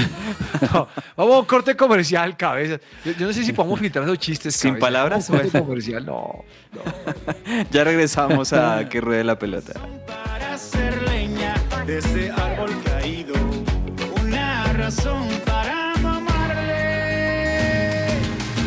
[0.72, 2.80] No, Vamos a un corte comercial, cabeza.
[3.04, 4.56] Yo, yo no sé si podemos filtrar esos chistes.
[4.56, 4.86] ¿Sin cabeza.
[4.86, 5.30] palabras?
[5.30, 5.65] Un corte Bueno.
[5.67, 6.43] comercial, no.
[7.72, 9.74] Ya regresamos a que ruede la pelota.
[10.06, 11.56] para hacer leña
[11.88, 12.57] de ese árbol caído.
[14.88, 16.71] Una razón para mamarle.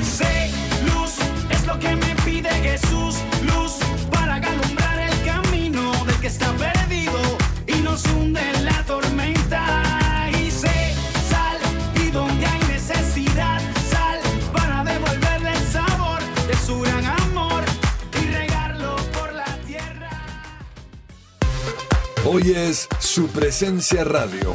[0.02, 0.50] Sé,
[0.84, 1.14] luz
[1.48, 3.16] es lo que me pide Jesús.
[3.42, 3.78] Luz
[4.10, 7.18] para alumbrar el camino del que está perdido
[7.66, 10.28] y nos hunde en la tormenta.
[10.38, 10.92] Y sé,
[11.30, 11.56] sal
[12.04, 14.20] y donde hay necesidad, sal
[14.52, 17.64] para devolverle el sabor de su gran amor
[18.22, 20.10] y regarlo por la tierra.
[22.26, 24.54] Hoy es su presencia radio.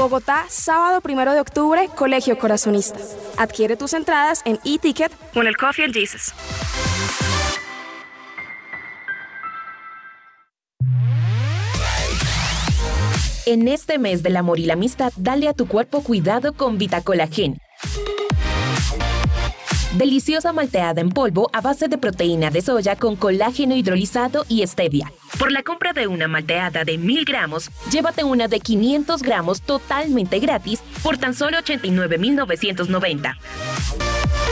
[0.00, 2.98] Bogotá, sábado primero de octubre, Colegio Corazonista.
[3.36, 6.32] Adquiere tus entradas en e-ticket con el Coffee and Jesus.
[13.44, 17.58] En este mes del amor y la amistad, dale a tu cuerpo cuidado con Vitacolagen.
[19.98, 25.12] Deliciosa malteada en polvo a base de proteína de soya con colágeno hidrolizado y stevia.
[25.38, 30.38] Por la compra de una malteada de 1000 gramos, llévate una de 500 gramos totalmente
[30.38, 33.38] gratis por tan solo 89,990.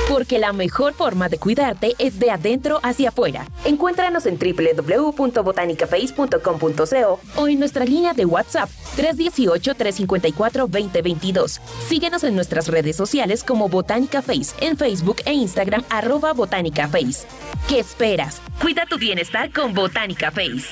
[0.08, 3.44] Porque la mejor forma de cuidarte es de adentro hacia afuera.
[3.66, 11.60] Encuéntranos en www.botanicaface.com.co o en nuestra línea de WhatsApp 318-354-2022.
[11.86, 17.26] Síguenos en nuestras redes sociales como Botánica Face, en Facebook e Instagram arroba Botánica Face.
[17.68, 18.40] ¿Qué esperas?
[18.62, 20.67] Cuida tu bienestar con Botánica Face.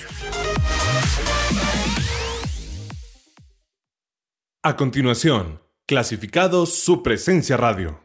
[4.63, 8.01] A continuación, clasificados su presencia radio.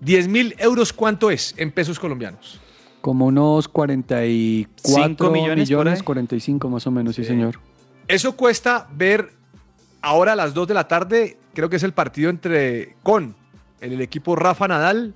[0.00, 2.60] 10 mil euros, ¿cuánto es en pesos colombianos?
[3.00, 6.00] Como unos 44 Cinco millones ahí.
[6.00, 7.60] 45 más o menos, sí, señor.
[8.08, 9.30] Eso cuesta ver
[10.02, 13.36] ahora a las 2 de la tarde, creo que es el partido entre con
[13.80, 15.14] el, el equipo Rafa Nadal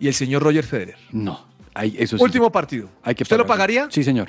[0.00, 0.96] y el señor Roger Federer.
[1.12, 2.22] No, hay, eso sí.
[2.22, 2.88] Último partido.
[3.02, 3.88] Hay que ¿Usted lo pagaría?
[3.90, 4.28] Sí, señor.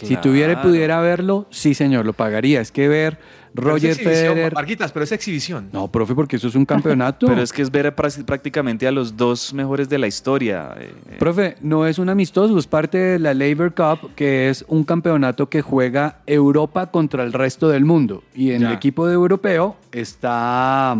[0.00, 2.60] Si tuviera y pudiera verlo, sí, señor, lo pagaría.
[2.60, 3.18] Es que ver
[3.52, 4.54] Pero es Roger exhibición, Federer.
[4.54, 5.70] Marquitas, pero es exhibición.
[5.72, 7.26] No, profe, porque eso es un campeonato.
[7.26, 10.72] Pero es que es ver prácticamente a los dos mejores de la historia.
[10.78, 11.16] eh, eh.
[11.18, 15.48] Profe, no es un amistoso, es parte de la Labor Cup, que es un campeonato
[15.48, 18.22] que juega Europa contra el resto del mundo.
[18.36, 18.68] Y en Ya.
[18.68, 20.96] el equipo de europeo está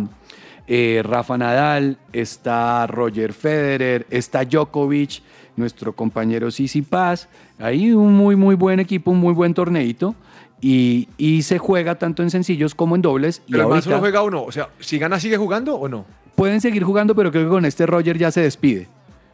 [0.69, 5.21] eh, Rafa Nadal, está Roger Federer, está Djokovic,
[5.57, 7.27] nuestro compañero Sisi Paz.
[7.57, 10.15] Hay un muy, muy buen equipo, un muy buen torneito.
[10.61, 13.41] Y, y se juega tanto en sencillos como en dobles.
[13.47, 14.43] y Pero además ahorita solo juega uno.
[14.43, 16.05] O sea, si gana, ¿sigue jugando o no?
[16.39, 18.87] pueden seguir jugando, pero creo que con este Roger ya se despide.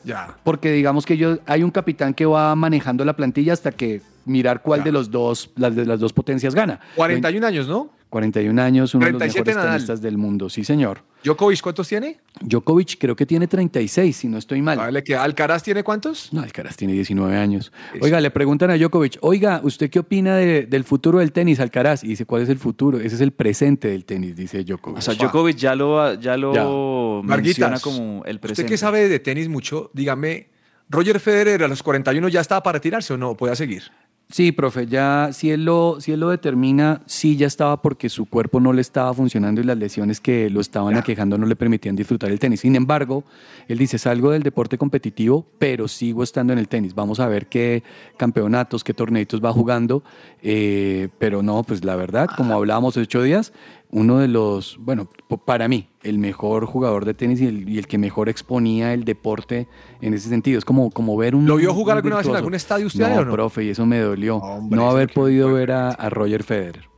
[0.03, 0.35] Ya.
[0.43, 4.63] Porque digamos que ellos, hay un capitán que va manejando la plantilla hasta que mirar
[4.63, 6.79] cuál de los dos, las de las dos potencias gana.
[6.95, 7.91] 41 años, ¿no?
[8.15, 9.77] 41 años, uno de los 37 mejores Nadal.
[9.79, 11.01] tenistas del mundo, sí señor.
[11.25, 12.21] ¿Djokovic cuántos tiene?
[12.39, 14.77] Djokovic creo que tiene 36, si no estoy mal.
[14.77, 16.31] Vale, que ¿Alcaraz tiene cuántos?
[16.31, 17.73] No, Alcaraz tiene 19 años.
[17.99, 22.05] Oiga, le preguntan a Djokovic, oiga, ¿usted qué opina de- del futuro del tenis, Alcaraz?
[22.05, 22.99] Y dice, ¿cuál es el futuro?
[23.01, 24.99] Ese es el presente del tenis, dice Djokovic.
[24.99, 28.61] O sea, Djokovic ya lo, ya lo menciona Marguitas, como el presente.
[28.61, 30.47] Usted que sabe de tenis mucho, dígame,
[30.89, 33.35] ¿Roger Federer a los 41 ya estaba para retirarse o no?
[33.35, 33.83] ¿Podía seguir?
[34.31, 38.25] Sí, profe, ya si él, lo, si él lo determina, sí ya estaba porque su
[38.25, 41.95] cuerpo no le estaba funcionando y las lesiones que lo estaban aquejando no le permitían
[41.95, 42.61] disfrutar el tenis.
[42.61, 43.23] Sin embargo,
[43.67, 46.95] él dice, salgo del deporte competitivo, pero sigo estando en el tenis.
[46.95, 47.83] Vamos a ver qué
[48.17, 50.03] campeonatos, qué torneitos va jugando.
[50.41, 53.53] Eh, pero no, pues la verdad, como hablábamos hace ocho días,
[53.91, 55.07] uno de los, bueno,
[55.45, 59.05] para mí, el mejor jugador de tenis y el, y el que mejor exponía el
[59.05, 59.67] deporte
[60.01, 60.57] en ese sentido.
[60.57, 61.45] Es como, como ver un...
[61.45, 63.31] ¿Lo vio jugar un alguna vez en algún estadio usted No, o no?
[63.31, 64.37] profe, y eso me dolió.
[64.37, 66.89] Hombre, no haber que- podido ver a, a Roger Federer.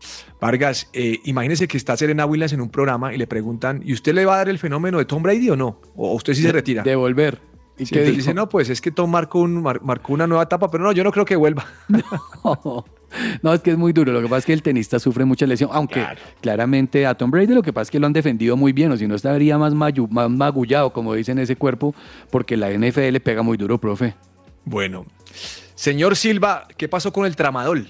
[0.42, 4.14] Vargas, eh, imagínese que está Serena Williams en un programa y le preguntan, ¿y usted
[4.14, 5.82] le va a dar el fenómeno de Tom Brady o no?
[5.96, 6.84] ¿O usted sí se retira?
[6.84, 7.40] Devolver.
[7.80, 8.12] ¿Y Sí, dijo?
[8.16, 10.92] dice, no, pues es que Tom marcó, un, mar- marcó una nueva etapa, pero no,
[10.94, 11.66] yo no creo que vuelva.
[11.90, 12.86] No,
[13.54, 14.12] es que es muy duro.
[14.12, 16.06] Lo que pasa es que el tenista sufre mucha lesión, aunque
[16.42, 18.98] claramente a Tom Brady lo que pasa es que lo han defendido muy bien, o
[18.98, 21.94] si no estaría más, mayu- más magullado, como dicen ese cuerpo,
[22.32, 24.16] porque la NFL pega muy duro, profe.
[24.66, 25.06] Bueno,
[25.76, 27.88] señor Silva, ¿qué pasó con el tramadol?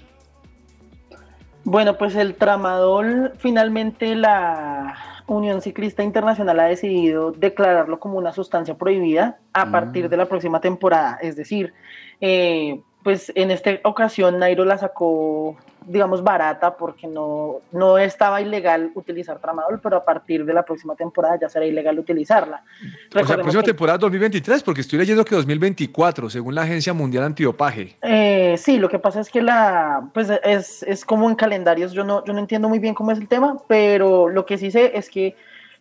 [1.63, 8.77] Bueno, pues el tramadol, finalmente la Unión Ciclista Internacional ha decidido declararlo como una sustancia
[8.77, 11.17] prohibida a partir de la próxima temporada.
[11.21, 11.73] Es decir,
[12.21, 15.55] eh, pues en esta ocasión Nairo la sacó,
[15.85, 20.93] digamos, barata porque no, no estaba ilegal utilizar tramadol, pero a partir de la próxima
[20.93, 22.57] temporada ya será ilegal utilizarla.
[22.57, 26.91] O sea, Recordemos próxima que- temporada 2023, porque estoy leyendo que 2024, según la Agencia
[26.91, 27.95] Mundial Antidopaje.
[28.01, 32.03] Eh, sí, lo que pasa es que la, pues es, es como en calendarios, yo
[32.03, 34.97] no, yo no entiendo muy bien cómo es el tema, pero lo que sí sé
[34.97, 35.33] es que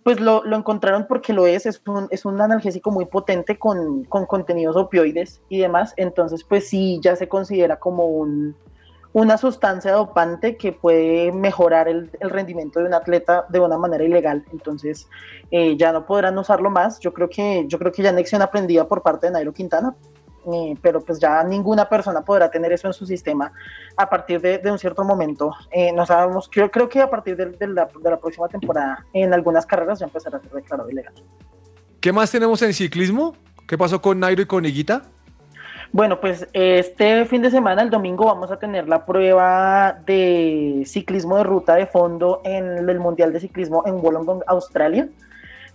[0.06, 4.04] pues lo, lo encontraron porque lo es, es un, es un analgésico muy potente con,
[4.04, 8.54] con contenidos opioides y demás, entonces pues sí, ya se considera como un,
[9.12, 14.44] una sustancia dopante que puede mejorar el, rendimiento de un atleta de una manera ilegal,
[14.52, 15.08] entonces
[15.50, 19.02] eh, ya no podrán usarlo más, yo creo que, yo creo que ya aprendida por
[19.02, 19.96] parte de Nairo Quintana,
[20.52, 23.52] eh, pero pues ya ninguna persona podrá tener eso en su sistema
[23.96, 25.52] a partir de, de un cierto momento.
[25.70, 29.04] Eh, no sabemos, creo, creo que a partir de, de la, de la próxima temporada
[29.12, 31.14] en algunas carreras ya empezará a ser declarado ilegal.
[32.00, 33.34] ¿Qué más tenemos en ciclismo?
[33.66, 35.02] ¿Qué pasó con Nairo y con Higuita?
[35.92, 41.36] Bueno, pues este fin de semana, el domingo, vamos a tener la prueba de ciclismo
[41.38, 45.08] de ruta de fondo en el Mundial de Ciclismo en Wollongong, Australia.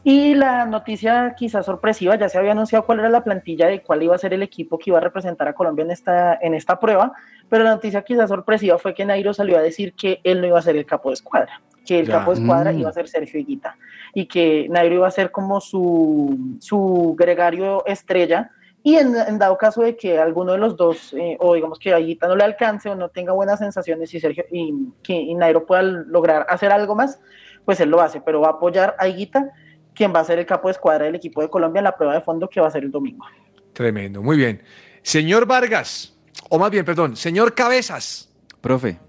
[0.04, 4.02] Y la noticia quizás sorpresiva, ya se había anunciado cuál era la plantilla de cuál
[4.02, 6.80] iba a ser el equipo que iba a representar a Colombia en esta, en esta
[6.80, 7.14] prueba,
[7.50, 10.58] pero la noticia quizás sorpresiva fue que Nairo salió a decir que él no iba
[10.58, 12.14] a ser el capo de escuadra, que el Ya.
[12.20, 12.80] capo de escuadra Mm.
[12.80, 13.78] iba a ser Sergio Higuita
[14.16, 18.50] y que Nairo iba a ser como su, su gregario estrella
[18.84, 21.96] y en, en dado caso de que alguno de los dos, eh, o digamos que
[21.96, 24.74] Higuita no le alcance o no tenga buenas sensaciones y Sergio y,
[25.04, 27.22] que y Nairo pueda lograr hacer algo más,
[27.66, 29.52] pues él lo hace, pero va a apoyar a Higuita,
[29.94, 32.14] quien va a ser el capo de escuadra del equipo de Colombia en la prueba
[32.14, 33.26] de fondo que va a ser el domingo.
[33.74, 34.62] Tremendo, muy bien.
[35.02, 36.16] Señor Vargas,
[36.50, 38.30] o más bien, perdón, señor Cabezas.
[38.62, 39.00] Profe.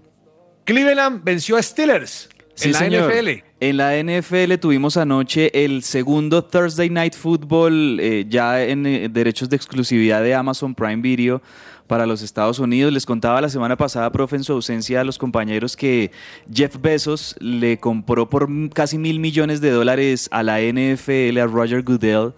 [0.65, 2.29] Cleveland venció a Steelers.
[2.55, 3.11] Sí, en la señor.
[3.11, 3.29] NFL.
[3.59, 9.49] En la NFL tuvimos anoche el segundo Thursday Night Football eh, ya en eh, derechos
[9.49, 11.41] de exclusividad de Amazon Prime Video
[11.87, 12.93] para los Estados Unidos.
[12.93, 16.11] Les contaba la semana pasada, profe, en su ausencia a los compañeros que
[16.53, 21.83] Jeff Bezos le compró por casi mil millones de dólares a la NFL, a Roger
[21.83, 22.33] Goodell,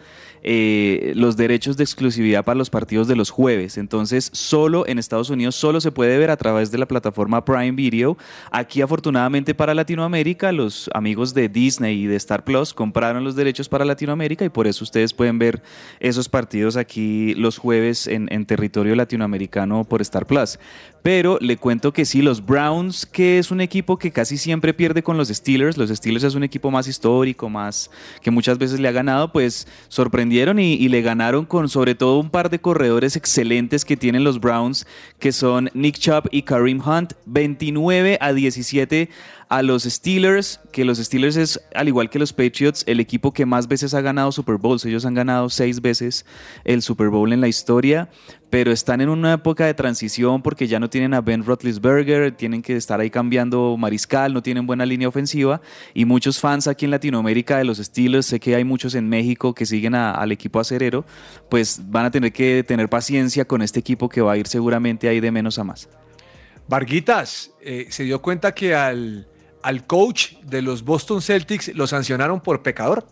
[0.48, 3.80] eh, los derechos de exclusividad para los partidos de los jueves.
[3.80, 7.72] Entonces, solo en Estados Unidos, solo se puede ver a través de la plataforma Prime
[7.72, 8.16] Video.
[8.52, 13.68] Aquí, afortunadamente para Latinoamérica, los amigos de Disney y de Star Plus compraron los derechos
[13.68, 15.64] para Latinoamérica y por eso ustedes pueden ver
[16.00, 20.60] esos partidos aquí los jueves en, territorio latinoamericano por Star Plus.
[21.02, 25.02] Pero le cuento que sí, los Browns, que es un equipo que casi siempre pierde
[25.02, 27.90] con los Steelers, los Steelers es un equipo más histórico, más
[28.22, 29.68] que muchas veces le ha ganado, pues
[30.36, 34.42] y, y le ganaron con sobre todo un par de corredores excelentes que tienen los
[34.42, 34.86] Browns,
[35.18, 39.10] que son Nick Chubb y Kareem Hunt, 29 a 17
[39.48, 43.46] a los Steelers, que los Steelers es, al igual que los Patriots, el equipo que
[43.46, 44.84] más veces ha ganado Super Bowls.
[44.86, 46.26] Ellos han ganado seis veces
[46.66, 48.10] el Super Bowl en la historia,
[48.56, 52.62] pero están en una época de transición porque ya no tienen a Ben Roethlisberger, tienen
[52.62, 55.60] que estar ahí cambiando mariscal, no tienen buena línea ofensiva
[55.94, 59.54] y muchos fans aquí en Latinoamérica de los Steelers, sé que hay muchos en México
[59.54, 61.04] que siguen a- al equipo acerero,
[61.50, 65.10] pues van a tener que tener paciencia con este equipo que va a ir seguramente
[65.10, 65.90] ahí de menos a más.
[66.70, 69.28] Varguitas, eh, se dio cuenta que al,
[69.64, 73.06] al coach de los Boston Celtics lo sancionaron por pecador.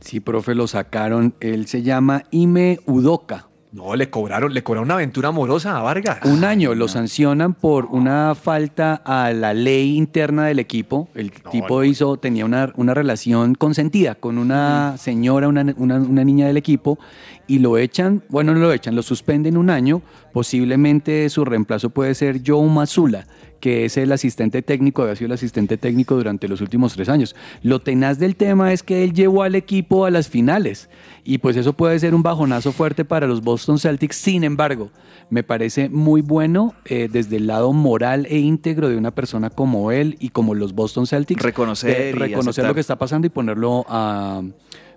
[0.00, 1.36] Sí, profe, lo sacaron.
[1.38, 3.47] Él se llama Ime Udoka.
[3.70, 6.20] No, le cobraron, le cobraron una aventura amorosa a Vargas.
[6.24, 11.10] Un año lo sancionan por una falta a la ley interna del equipo.
[11.14, 16.46] El tipo hizo, tenía una, una relación consentida con una señora, una, una- una niña
[16.46, 16.98] del equipo,
[17.46, 20.00] y lo echan, bueno, no lo echan, lo suspenden un año.
[20.32, 23.26] Posiblemente su reemplazo puede ser Joe Mazula,
[23.60, 27.34] que es el asistente técnico, había sido el asistente técnico durante los últimos tres años.
[27.62, 30.88] Lo tenaz del tema es que él llevó al equipo a las finales
[31.24, 34.16] y pues eso puede ser un bajonazo fuerte para los Boston Celtics.
[34.16, 34.90] Sin embargo,
[35.30, 39.92] me parece muy bueno eh, desde el lado moral e íntegro de una persona como
[39.92, 41.42] él y como los Boston Celtics.
[41.42, 42.70] Reconocer reconocer aceptar.
[42.70, 44.42] lo que está pasando y ponerlo a...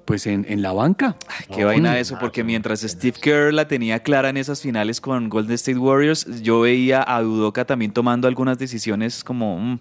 [0.05, 1.15] Pues en, en la banca.
[1.55, 5.53] Qué vaina eso, porque mientras Steve Kerr la tenía clara en esas finales con Golden
[5.55, 9.79] State Warriors, yo veía a Udoka también tomando algunas decisiones como, mm,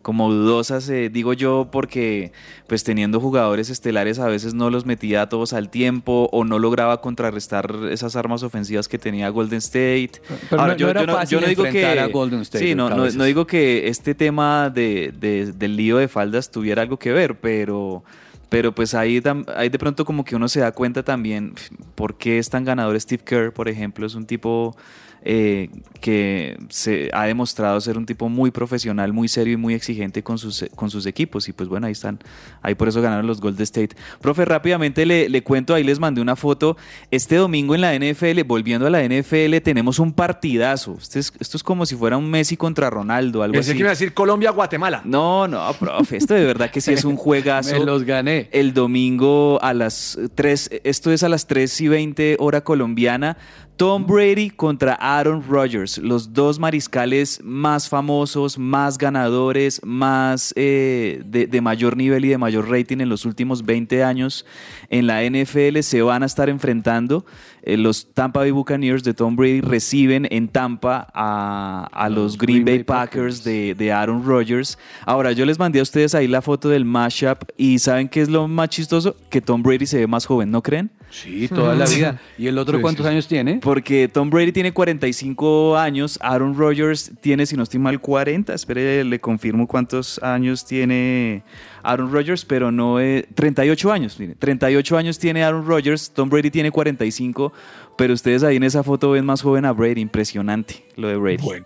[0.00, 2.32] como dudosas, eh, digo yo, porque
[2.66, 6.58] pues teniendo jugadores estelares a veces no los metía a todos al tiempo o no
[6.58, 10.12] lograba contrarrestar esas armas ofensivas que tenía Golden State.
[10.48, 13.88] Pero no- no era fácil enfrentar a Golden State Sí, no, no, no digo que
[13.88, 18.02] este tema de, de- del lío de faldas tuviera algo que ver, pero,
[18.48, 19.22] pero pues ahí,
[19.54, 21.54] ahí de pronto como que uno se da cuenta también
[21.94, 24.76] por qué es tan ganador Steve Kerr, por ejemplo, es un tipo
[25.22, 25.68] eh,
[26.00, 30.38] que se ha demostrado ser un tipo muy profesional, muy serio y muy exigente con
[30.38, 32.18] sus, con sus equipos y pues bueno, ahí están,
[32.62, 33.96] ahí por eso ganaron los Golden State.
[34.20, 36.76] Profe, rápidamente le, le cuento, ahí les mandé una foto,
[37.10, 41.56] este domingo en la NFL, volviendo a la NFL, tenemos un partidazo, Este es- esto
[41.56, 43.76] es como si fuera un Messi contra Ronaldo, algo Pensé así.
[43.78, 45.02] que iba a decir Colombia-Guatemala.
[45.04, 47.78] No, no, profe, esto de verdad que sí es un juegazo.
[47.78, 48.48] Me los gané.
[48.52, 53.36] El domingo a las 3, esto es a las 3 y 20 hora colombiana.
[53.78, 61.46] Tom Brady contra Aaron Rodgers, los dos mariscales más famosos, más ganadores, más eh, de,
[61.46, 64.44] de mayor nivel y de mayor rating en los últimos 20 años
[64.90, 67.24] en la NFL se van a estar enfrentando.
[67.62, 72.64] Eh, los Tampa Bay Buccaneers de Tom Brady reciben en Tampa a, a los Green
[72.64, 74.76] Bay Packers de, de Aaron Rodgers.
[75.06, 78.28] Ahora, yo les mandé a ustedes ahí la foto del mashup y ¿saben qué es
[78.28, 79.14] lo más chistoso?
[79.30, 80.90] Que Tom Brady se ve más joven, ¿no creen?
[81.10, 82.20] Sí, toda la vida.
[82.36, 83.10] ¿Y el otro Sí, cuántos sí.
[83.12, 83.60] años tiene?
[83.62, 88.52] Porque Tom Brady tiene 45 años, Aaron Rodgers tiene, si no estoy mal, 40.
[88.54, 91.42] Espere, le confirmo cuántos años tiene
[91.82, 94.20] Aaron Rodgers, pero no es 38 años.
[94.20, 97.52] Mire, 38 años tiene Aaron Rodgers, Tom Brady tiene 45,
[97.96, 100.00] pero ustedes ahí en esa foto ven más joven a Brady.
[100.02, 101.42] Impresionante lo de Brady.
[101.42, 101.64] Bueno.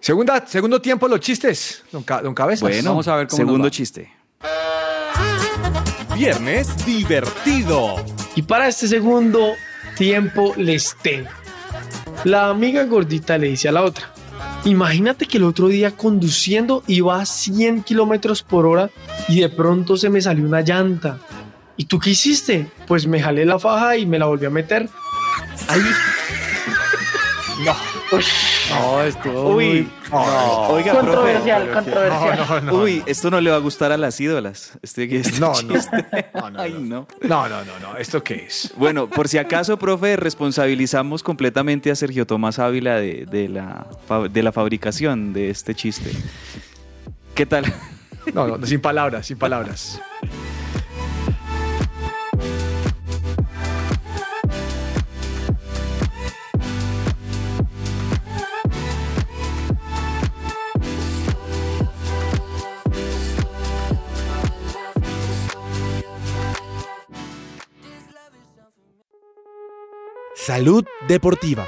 [0.00, 2.62] Segunda, segundo tiempo, los chistes, don, Ca- don Cabezas.
[2.62, 4.08] Bueno, segundo chiste.
[6.14, 7.96] Viernes divertido.
[8.36, 9.54] Y para este segundo
[9.96, 11.30] tiempo les tengo.
[12.24, 14.12] La amiga gordita le dice a la otra,
[14.64, 18.90] imagínate que el otro día conduciendo iba a 100 kilómetros por hora
[19.26, 21.18] y de pronto se me salió una llanta.
[21.78, 22.70] ¿Y tú qué hiciste?
[22.86, 24.88] Pues me jalé la faja y me la volví a meter.
[25.68, 25.82] Ahí.
[27.64, 27.95] No.
[28.70, 30.68] No, estuvo Uy, muy- no.
[30.68, 31.74] oiga, Controversial, profe.
[31.74, 32.36] controversial.
[32.38, 32.74] No, no, no.
[32.82, 34.78] Uy, esto no le va a gustar a las ídolas.
[34.82, 35.74] Este, este No, no.
[35.74, 36.06] chiste.
[36.34, 37.06] No, no, Ay, no.
[37.22, 37.48] no.
[37.48, 37.96] No, no, no.
[37.96, 38.72] ¿Esto qué es?
[38.76, 43.86] Bueno, por si acaso, profe, responsabilizamos completamente a Sergio Tomás Ávila de, de la,
[44.30, 46.10] de la fabricación de este chiste.
[47.34, 47.64] ¿Qué tal?
[48.34, 50.00] No, no, sin palabras, sin palabras.
[70.46, 71.66] Salud Deportiva.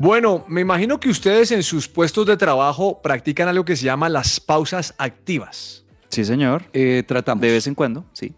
[0.00, 4.08] Bueno, me imagino que ustedes en sus puestos de trabajo practican algo que se llama
[4.08, 5.84] las pausas activas.
[6.08, 6.64] Sí, señor.
[7.06, 7.42] tratamos.
[7.42, 8.34] De vez en cuando, sí.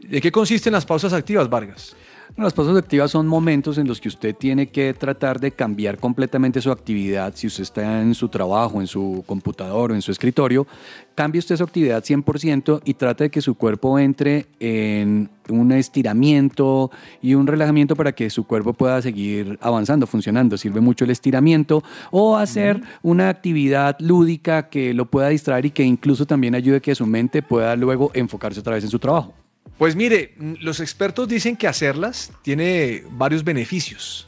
[0.00, 1.94] ¿De qué consisten las pausas activas, Vargas?
[2.34, 6.60] Las pausas activas son momentos en los que usted tiene que tratar de cambiar completamente
[6.60, 7.32] su actividad.
[7.34, 10.66] Si usted está en su trabajo, en su computador o en su escritorio,
[11.14, 16.90] cambie usted su actividad 100% y trate de que su cuerpo entre en un estiramiento
[17.22, 20.58] y un relajamiento para que su cuerpo pueda seguir avanzando, funcionando.
[20.58, 25.84] Sirve mucho el estiramiento o hacer una actividad lúdica que lo pueda distraer y que
[25.84, 29.32] incluso también ayude a que su mente pueda luego enfocarse otra vez en su trabajo.
[29.78, 34.26] Pues mire, los expertos dicen que hacerlas tiene varios beneficios,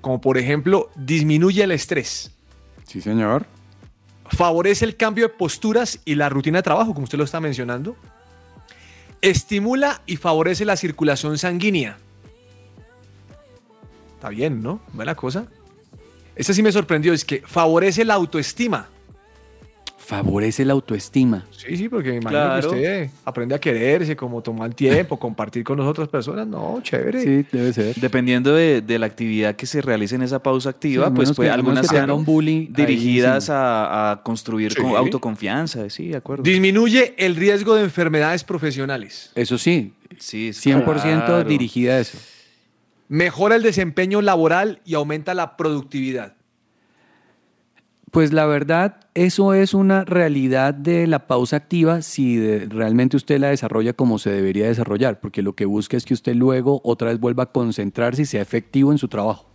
[0.00, 2.32] como por ejemplo disminuye el estrés.
[2.86, 3.46] Sí, señor.
[4.30, 7.96] Favorece el cambio de posturas y la rutina de trabajo, como usted lo está mencionando.
[9.22, 11.98] Estimula y favorece la circulación sanguínea.
[14.14, 14.80] Está bien, ¿no?
[14.92, 15.46] Buena cosa.
[16.34, 18.88] Esta sí me sorprendió, es que favorece la autoestima.
[20.08, 21.44] Favorece la autoestima.
[21.50, 22.70] Sí, sí, porque me imagino Claro.
[22.70, 26.46] que usted aprende a quererse, como tomar tiempo, compartir con las otras personas.
[26.46, 27.20] No, chévere.
[27.22, 27.94] Sí, debe ser.
[27.96, 31.42] Dependiendo de, de la actividad que se realice en esa pausa activa, Sí, pues que-
[31.42, 34.80] menos algunas sean un bully ahí dirigidas a, a construir Sí.
[34.82, 35.90] autoconfianza.
[35.90, 36.42] Sí, de acuerdo.
[36.42, 39.30] Disminuye el riesgo de enfermedades profesionales.
[39.34, 40.84] Eso sí, Sí, 100%
[41.26, 41.44] claro.
[41.44, 42.16] dirigida a eso.
[43.08, 46.32] Mejora el desempeño laboral y aumenta la productividad.
[48.10, 53.38] Pues la verdad, eso es una realidad de la pausa activa si de- realmente usted
[53.38, 57.08] la desarrolla como se debería desarrollar, porque lo que busca es que usted luego otra
[57.10, 59.47] vez vuelva a concentrarse y sea efectivo en su trabajo.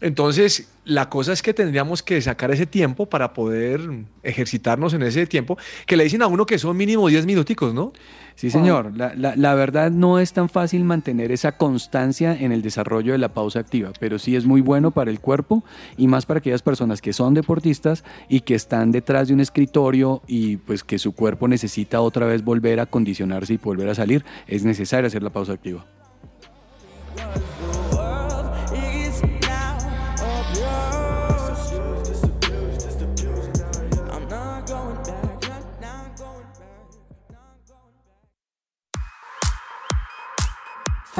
[0.00, 3.80] Entonces, la cosa es que tendríamos que sacar ese tiempo para poder
[4.22, 7.92] ejercitarnos en ese tiempo, que le dicen a uno que son mínimo 10 minuticos, ¿no?
[8.34, 8.96] Sí, señor.
[8.96, 13.18] La, la- la verdad no es tan fácil mantener esa constancia en el desarrollo de
[13.18, 15.62] la pausa activa, pero sí es muy bueno para el cuerpo
[15.98, 20.22] y más para aquellas personas que son deportistas y que están detrás de un escritorio
[20.26, 24.24] y pues que su cuerpo necesita otra vez volver a condicionarse y volver a salir.
[24.46, 25.84] Es necesario hacer la pausa activa.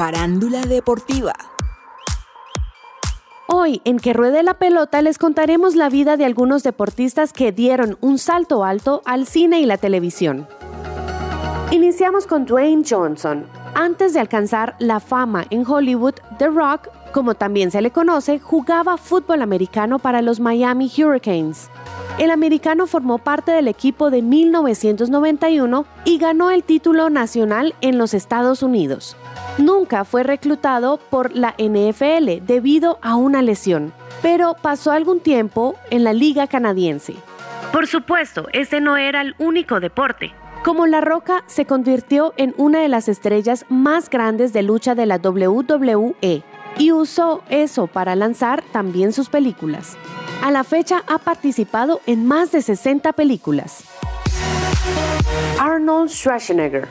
[0.01, 1.35] Farándula deportiva.
[3.47, 7.99] Hoy, en Que Ruede la Pelota, les contaremos la vida de algunos deportistas que dieron
[8.01, 10.47] un salto alto al cine y la televisión.
[11.69, 13.45] Iniciamos con Dwayne Johnson.
[13.75, 18.97] Antes de alcanzar la fama en Hollywood, The Rock, como también se le conoce, jugaba
[18.97, 21.69] fútbol americano para los Miami Hurricanes.
[22.17, 28.13] El americano formó parte del equipo de 1991 y ganó el título nacional en los
[28.13, 29.15] Estados Unidos.
[29.57, 36.03] Nunca fue reclutado por la NFL debido a una lesión, pero pasó algún tiempo en
[36.03, 37.15] la liga canadiense.
[37.71, 40.33] Por supuesto, este no era el único deporte.
[40.63, 45.07] Como La Roca se convirtió en una de las estrellas más grandes de lucha de
[45.07, 46.43] la WWE
[46.77, 49.97] y usó eso para lanzar también sus películas.
[50.41, 53.83] A la fecha ha participado en más de 60 películas.
[55.59, 56.87] Arnold Schwarzenegger.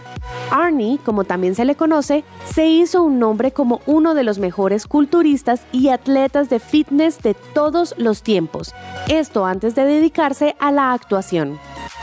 [0.51, 4.87] Arnie, como también se le conoce, se hizo un nombre como uno de los mejores
[4.87, 8.75] culturistas y atletas de fitness de todos los tiempos.
[9.09, 11.59] Esto antes de dedicarse a la actuación.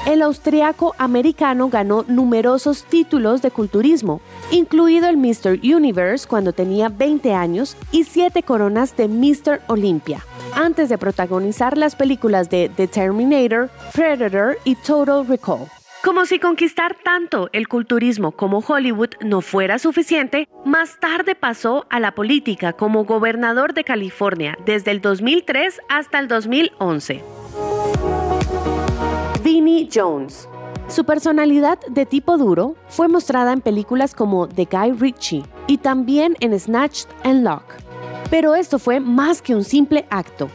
[0.06, 4.22] El austriaco americano ganó numerosos títulos de culturismo,
[4.52, 5.60] incluido el Mr.
[5.64, 9.62] Universe cuando tenía 20 años y 7 coronas de Mr.
[9.68, 10.22] Olympia,
[10.54, 15.68] antes de protagonizar las películas de The Terminator, Predator y Total Recall.
[16.04, 22.00] Como si conquistar tanto el culturismo como Hollywood no fuera suficiente, más tarde pasó a
[22.00, 27.24] la política como gobernador de California desde el 2003 hasta el 2011.
[29.94, 30.48] Jones.
[30.88, 36.36] Su personalidad de tipo duro fue mostrada en películas como The Guy Ritchie y también
[36.40, 37.64] en Snatched and Lock.
[38.30, 40.50] Pero esto fue más que un simple acto.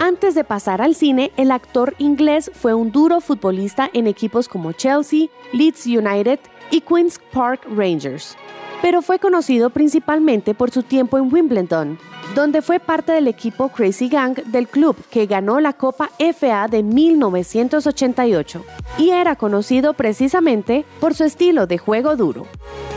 [0.00, 4.72] Antes de pasar al cine, el actor inglés fue un duro futbolista en equipos como
[4.72, 6.40] Chelsea, Leeds United
[6.70, 8.36] y Queen's Park Rangers.
[8.82, 11.98] Pero fue conocido principalmente por su tiempo en Wimbledon,
[12.34, 16.82] donde fue parte del equipo Crazy Gang del club que ganó la Copa FA de
[16.82, 18.64] 1988
[18.98, 22.46] y era conocido precisamente por su estilo de juego duro.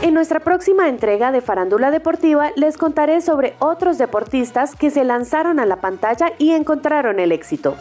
[0.02, 5.58] En nuestra próxima entrega de Farándula Deportiva les contaré sobre otros deportistas que se lanzaron
[5.58, 7.76] a la pantalla y encontraron el éxito.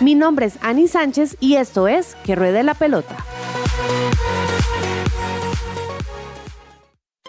[0.00, 3.16] Mi nombre es Ani Sánchez y esto es Que Ruede la Pelota.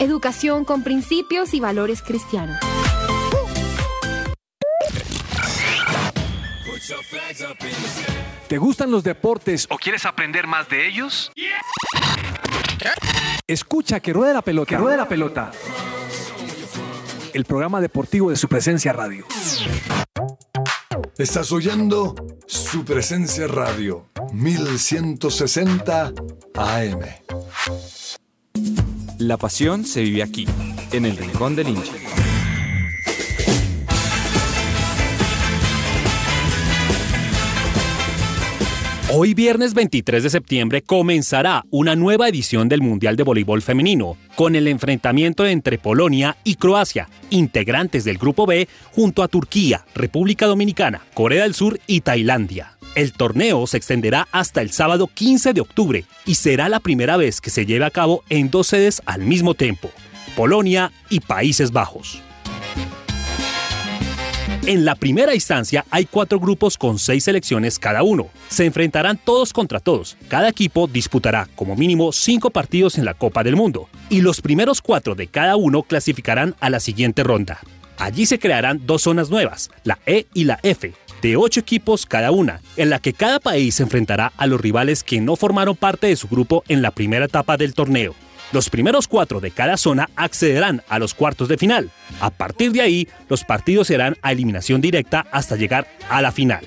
[0.00, 2.56] Educación con principios y valores cristianos.
[8.48, 11.30] ¿Te gustan los deportes o quieres aprender más de ellos?
[13.46, 14.70] Escucha que ruede la pelota.
[14.70, 15.50] Que ruede la pelota.
[17.34, 19.26] El programa deportivo de su presencia radio.
[21.18, 22.14] Estás oyendo
[22.46, 26.14] su presencia radio 1160
[26.54, 27.00] AM.
[29.20, 30.46] La pasión se vive aquí,
[30.92, 31.92] en el rincón del hincha.
[39.12, 44.56] Hoy viernes 23 de septiembre comenzará una nueva edición del Mundial de Voleibol Femenino, con
[44.56, 51.02] el enfrentamiento entre Polonia y Croacia, integrantes del Grupo B, junto a Turquía, República Dominicana,
[51.12, 52.79] Corea del Sur y Tailandia.
[53.00, 57.40] El torneo se extenderá hasta el sábado 15 de octubre y será la primera vez
[57.40, 59.90] que se lleve a cabo en dos sedes al mismo tiempo,
[60.36, 62.20] Polonia y Países Bajos.
[64.66, 68.28] En la primera instancia hay cuatro grupos con seis selecciones cada uno.
[68.50, 70.18] Se enfrentarán todos contra todos.
[70.28, 74.82] Cada equipo disputará como mínimo cinco partidos en la Copa del Mundo y los primeros
[74.82, 77.60] cuatro de cada uno clasificarán a la siguiente ronda.
[77.96, 80.92] Allí se crearán dos zonas nuevas, la E y la F,
[81.22, 85.04] de ocho equipos cada una, en la que cada país se enfrentará a los rivales
[85.04, 88.14] que no formaron parte de su grupo en la primera etapa del torneo.
[88.52, 91.90] Los primeros cuatro de cada zona accederán a los cuartos de final.
[92.20, 96.64] A partir de ahí, los partidos serán a eliminación directa hasta llegar a la final.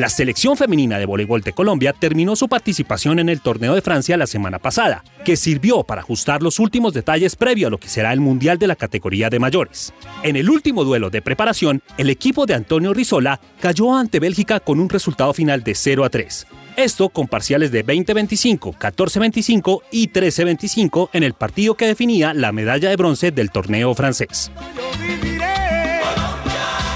[0.00, 4.16] La selección femenina de voleibol de Colombia terminó su participación en el torneo de Francia
[4.16, 8.10] la semana pasada, que sirvió para ajustar los últimos detalles previo a lo que será
[8.14, 9.92] el Mundial de la categoría de mayores.
[10.22, 14.80] En el último duelo de preparación, el equipo de Antonio Rizola cayó ante Bélgica con
[14.80, 16.46] un resultado final de 0 a 3.
[16.76, 22.88] Esto con parciales de 20-25, 14-25 y 13-25 en el partido que definía la medalla
[22.88, 24.50] de bronce del torneo francés.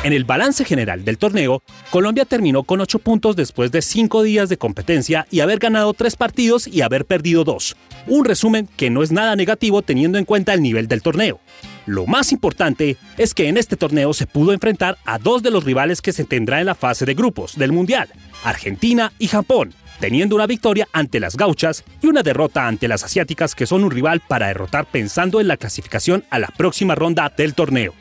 [0.05, 4.51] En el balance general del torneo, Colombia terminó con 8 puntos después de 5 días
[4.51, 7.75] de competencia y haber ganado 3 partidos y haber perdido 2.
[8.09, 11.41] Un resumen que no es nada negativo teniendo en cuenta el nivel del torneo.
[11.87, 15.65] Lo más importante es que en este torneo se pudo enfrentar a dos de los
[15.65, 18.11] rivales que se tendrá en la fase de grupos del Mundial,
[18.45, 23.55] Argentina y Japón, teniendo una victoria ante las gauchas y una derrota ante las asiáticas
[23.55, 27.55] que son un rival para derrotar pensando en la clasificación a la próxima ronda del
[27.55, 27.95] torneo.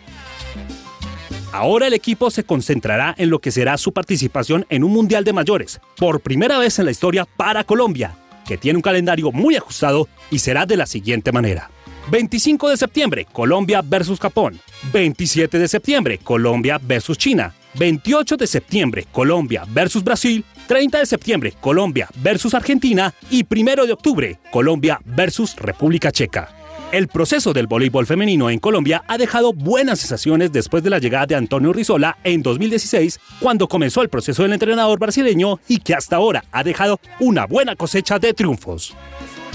[1.54, 5.34] Ahora el equipo se concentrará en lo que será su participación en un Mundial de
[5.34, 8.16] Mayores, por primera vez en la historia para Colombia,
[8.47, 11.70] que tiene un calendario muy ajustado y será de la siguiente manera.
[12.10, 14.60] 25 de septiembre, Colombia versus Japón.
[14.91, 17.54] 27 de septiembre, Colombia versus China.
[17.76, 20.43] 28 de septiembre, Colombia versus Brasil.
[20.66, 23.14] 30 de septiembre, Colombia versus Argentina.
[23.30, 26.62] Y 1 de octubre, Colombia versus República Checa.
[26.94, 31.26] El proceso del voleibol femenino en Colombia ha dejado buenas sensaciones después de la llegada
[31.26, 36.18] de Antonio Rizola en 2016, cuando comenzó el proceso del entrenador brasileño y que hasta
[36.18, 38.96] ahora ha dejado una buena cosecha de triunfos.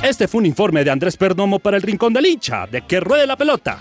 [0.03, 3.25] Este fue un informe de Andrés Perdomo para el Rincón del Hincha, de que ruede
[3.25, 3.79] la pelota.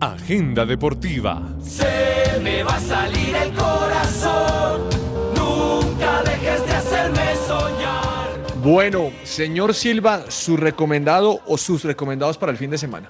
[0.00, 1.56] Agenda deportiva.
[1.62, 4.99] Se me va a salir el corazón.
[8.62, 13.08] Bueno, señor Silva, su recomendado o sus recomendados para el fin de semana.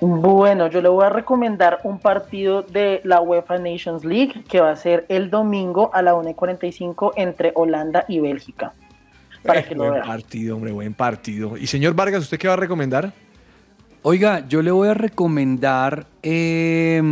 [0.00, 4.70] Bueno, yo le voy a recomendar un partido de la UEFA Nations League que va
[4.70, 8.72] a ser el domingo a la 1.45 entre Holanda y Bélgica.
[9.44, 10.02] Para Eh, que lo buen vea.
[10.04, 11.58] partido, hombre, buen partido.
[11.58, 13.12] Y señor Vargas, ¿usted qué va a recomendar?
[14.02, 17.02] Oiga, yo le voy a recomendar eh,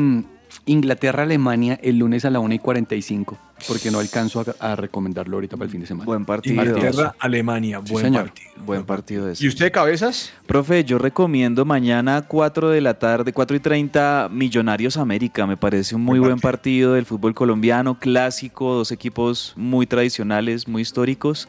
[0.64, 3.36] Inglaterra-Alemania el lunes a la 1 y 45.
[3.66, 6.04] Porque no alcanzo a, a recomendarlo ahorita para el fin de semana.
[6.06, 6.62] Buen partido.
[6.64, 8.24] Inglaterra, Alemania, Sí, buen señor.
[8.26, 8.48] partido.
[8.64, 9.44] Buen partido ese.
[9.44, 10.32] ¿Y usted, Cabezas?
[10.46, 15.46] Profe, yo recomiendo mañana 4 de la tarde, 4 y 30, Millonarios América.
[15.46, 20.82] Me parece un muy buen partido del fútbol colombiano, clásico, dos equipos muy tradicionales, muy
[20.82, 21.48] históricos.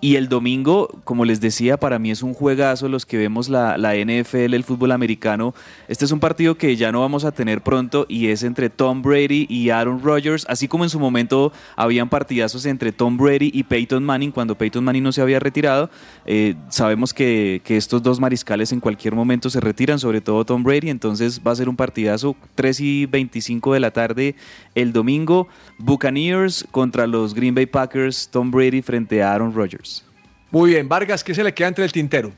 [0.00, 3.78] Y el domingo, como les decía, para mí es un juegazo los que vemos la,
[3.78, 5.54] la NFL, el fútbol americano.
[5.88, 9.02] Este es un partido que ya no vamos a tener pronto y es entre Tom
[9.02, 13.62] Brady y Aaron Rodgers, así como en su momento habían partidazos entre Tom Brady y
[13.62, 15.90] Peyton Manning cuando Peyton Manning no se había retirado.
[16.26, 20.62] Eh, sabemos que, que estos dos mariscales en cualquier momento se retiran, sobre todo Tom
[20.62, 24.34] Brady, entonces va a ser un partidazo 3 y 25 de la tarde
[24.74, 25.48] el domingo.
[25.78, 30.04] Buccaneers contra los Green Bay Packers, Tom Brady frente a Aaron Rodgers.
[30.50, 32.32] Muy bien, Vargas, ¿qué se le queda entre el tintero?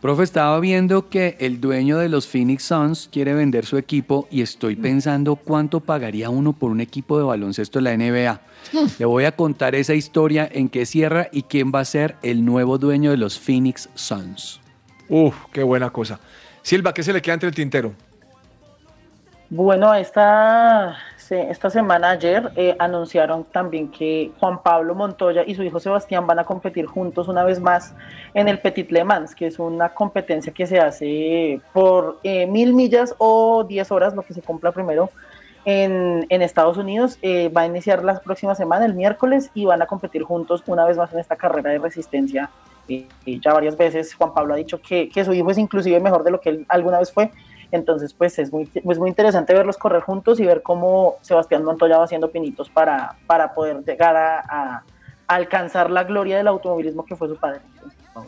[0.00, 4.42] Profe, estaba viendo que el dueño de los Phoenix Suns quiere vender su equipo y
[4.42, 8.40] estoy pensando cuánto pagaría uno por un equipo de baloncesto de la NBA.
[8.98, 12.44] Le voy a contar esa historia en qué cierra y quién va a ser el
[12.44, 14.60] nuevo dueño de los Phoenix Suns.
[15.08, 16.20] Uf, qué buena cosa.
[16.60, 17.94] Silva, ¿qué se le queda entre el tintero?
[19.48, 20.98] Bueno, esta,
[21.28, 26.26] se- esta semana ayer eh, anunciaron también que Juan Pablo Montoya y su hijo Sebastián
[26.26, 27.94] van a competir juntos una vez más
[28.34, 32.72] en el Petit Le Mans, que es una competencia que se hace por eh, mil
[32.74, 35.10] millas o 10 horas, lo que se cumpla primero
[35.64, 37.18] en, en Estados Unidos.
[37.22, 40.84] Eh, va a iniciar la próxima semana, el miércoles, y van a competir juntos una
[40.84, 42.50] vez más en esta carrera de resistencia.
[42.88, 45.98] Eh, eh, ya varias veces Juan Pablo ha dicho que, que su hijo es inclusive
[45.98, 47.32] mejor de lo que él alguna vez fue.
[47.72, 51.98] Entonces, pues es muy, es muy interesante verlos correr juntos y ver cómo Sebastián Montoya
[51.98, 54.82] va haciendo pinitos para, para poder llegar a,
[55.28, 57.60] alcanzar la gloria del automovilismo que fue su padre.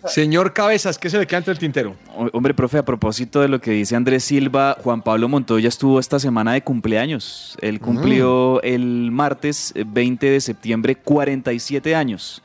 [0.05, 1.95] Señor Cabezas, ¿qué se le queda entre el tintero?
[2.33, 6.19] Hombre, profe, a propósito de lo que dice Andrés Silva, Juan Pablo Montoya estuvo esta
[6.19, 7.57] semana de cumpleaños.
[7.63, 12.43] Él cumplió el martes eh, 20 de septiembre 47 años.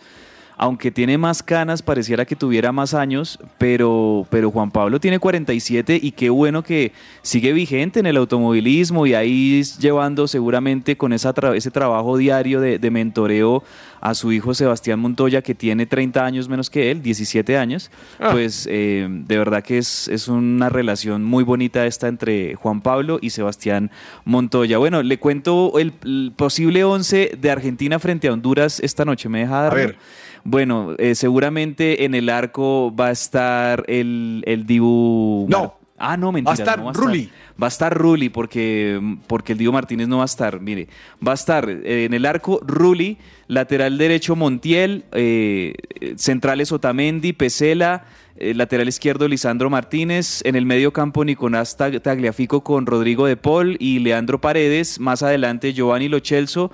[0.64, 5.99] Aunque tiene más canas, pareciera que tuviera más años, pero, pero Juan Pablo tiene 47
[6.01, 11.36] y qué bueno que sigue vigente en el automovilismo y ahí llevando seguramente con esa
[11.36, 13.61] tra- ese trabajo diario de, de mentoreo
[14.06, 17.89] a su hijo Sebastián Montoya, que tiene 30 años menos que él, 17 años,
[18.20, 18.32] Ah.
[18.34, 23.18] pues eh, de verdad que es, es una relación muy bonita esta entre Juan Pablo
[23.22, 23.91] y Sebastián
[24.26, 24.78] Montoya.
[24.78, 29.39] Bueno, le cuento el, el posible 11 de Argentina frente a Honduras esta noche, ¿me
[29.39, 29.78] deja darlo?
[29.78, 29.95] ver.
[30.43, 35.47] Bueno, eh, seguramente en el arco va a estar el, el Dibu...
[35.49, 35.78] No.
[35.97, 36.49] Ah, no, mentira.
[36.51, 37.30] Va a estar no Rulli.
[37.62, 40.60] Va a estar Rulli porque, porque el Diego Martínez no va a estar.
[40.60, 40.88] Mire,
[41.26, 45.76] va a estar eh, en el arco Rulli, lateral derecho Montiel, eh,
[46.16, 48.06] centrales Otamendi, Pesela,
[48.38, 53.38] eh, lateral izquierdo Lisandro Martínez, en el medio campo Nicolás Tag- Tagliafico con Rodrigo de
[53.38, 56.72] Paul y Leandro Paredes, más adelante Giovanni Lochelso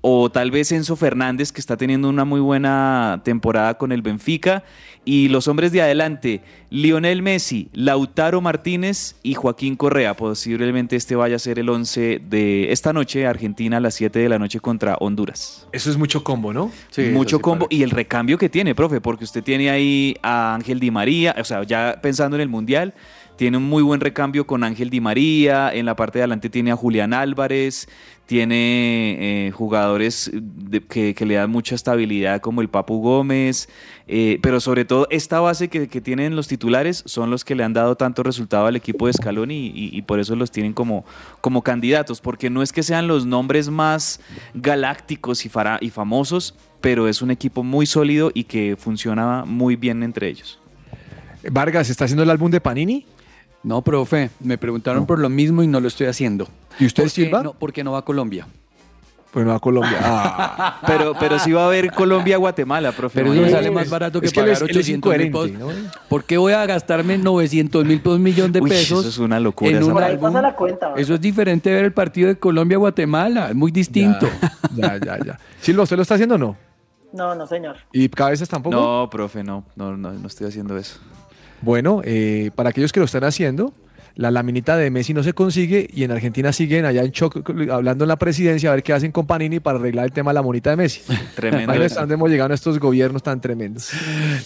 [0.00, 4.62] o tal vez Enzo Fernández, que está teniendo una muy buena temporada con el Benfica.
[5.04, 10.14] Y los hombres de adelante, Lionel Messi, Lautaro Martínez y Joaquín Correa.
[10.14, 14.28] Posiblemente este vaya a ser el 11 de esta noche, Argentina a las 7 de
[14.28, 15.66] la noche contra Honduras.
[15.72, 16.70] Eso es mucho combo, ¿no?
[17.12, 20.90] Mucho combo y el recambio que tiene, profe, porque usted tiene ahí a Ángel Di
[20.90, 22.92] María, o sea, ya pensando en el Mundial,
[23.38, 26.72] tiene un muy buen recambio con Ángel Di María, en la parte de adelante tiene
[26.72, 27.88] a Julián Álvarez,
[28.26, 30.30] tiene eh, jugadores
[30.88, 33.68] que, que le dan mucha estabilidad como el Papu Gómez,
[34.08, 37.62] eh, pero sobre todo esta base que, que tienen los titulares son los que le
[37.62, 40.72] han dado tanto resultado al equipo de Scaloni y, y- y por eso los tienen
[40.72, 41.04] como,
[41.40, 44.20] como candidatos, porque no es que sean los nombres más
[44.52, 49.76] galácticos y, fara- y famosos, pero es un equipo muy sólido y que funciona muy
[49.76, 50.58] bien entre ellos.
[51.52, 53.06] Vargas, ¿está haciendo el álbum de Panini?
[53.62, 56.48] No, profe, me preguntaron por lo mismo y no lo estoy haciendo.
[56.78, 57.42] ¿Y usted, ¿Por qué Silva?
[57.42, 58.46] No, porque no va a Colombia.
[59.32, 59.98] Pues no a Colombia.
[60.00, 60.80] Ah.
[60.86, 63.20] Pero, pero sí va a haber Colombia-Guatemala, profe.
[63.20, 65.30] Pero eso me sale más barato que es que pagar es- él es 800 mil
[65.30, 65.50] pesos.
[65.52, 65.68] ¿no?
[66.08, 69.00] ¿Por qué voy a gastarme 900 mil pesos, un millón de Uy, pesos?
[69.00, 70.28] eso es una locura, en un Por ahí álbum?
[70.32, 70.86] pasa la cuenta.
[70.88, 71.00] ¿verdad?
[71.02, 74.28] Eso es diferente de ver el partido de Colombia-Guatemala, es muy distinto.
[74.74, 75.38] Ya, ya, ya.
[75.60, 76.56] Silva, ¿usted lo está haciendo o no?
[77.12, 77.76] No, no, señor.
[77.92, 78.74] ¿Y Cabezas tampoco?
[78.76, 80.98] No, profe, no, no, no, no estoy haciendo eso.
[81.62, 83.72] Bueno, eh, para aquellos que lo están haciendo,
[84.14, 88.04] la laminita de Messi no se consigue y en Argentina siguen allá en shock hablando
[88.04, 90.42] en la presidencia a ver qué hacen con Panini para arreglar el tema de la
[90.42, 91.02] monita de Messi.
[91.36, 91.72] Tremendo.
[91.72, 93.90] A dónde hemos llegado en estos gobiernos tan tremendos.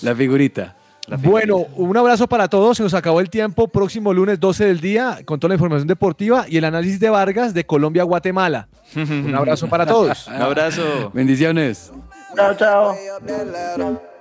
[0.02, 0.76] La figurita.
[1.22, 2.76] Bueno, un abrazo para todos.
[2.76, 3.68] Se nos acabó el tiempo.
[3.68, 7.54] Próximo lunes 12 del día con toda la información deportiva y el análisis de Vargas
[7.54, 8.68] de Colombia-Guatemala.
[8.94, 10.26] Un abrazo para todos.
[10.28, 11.10] Un abrazo.
[11.12, 11.92] Bendiciones.
[12.36, 14.11] Chao, chao.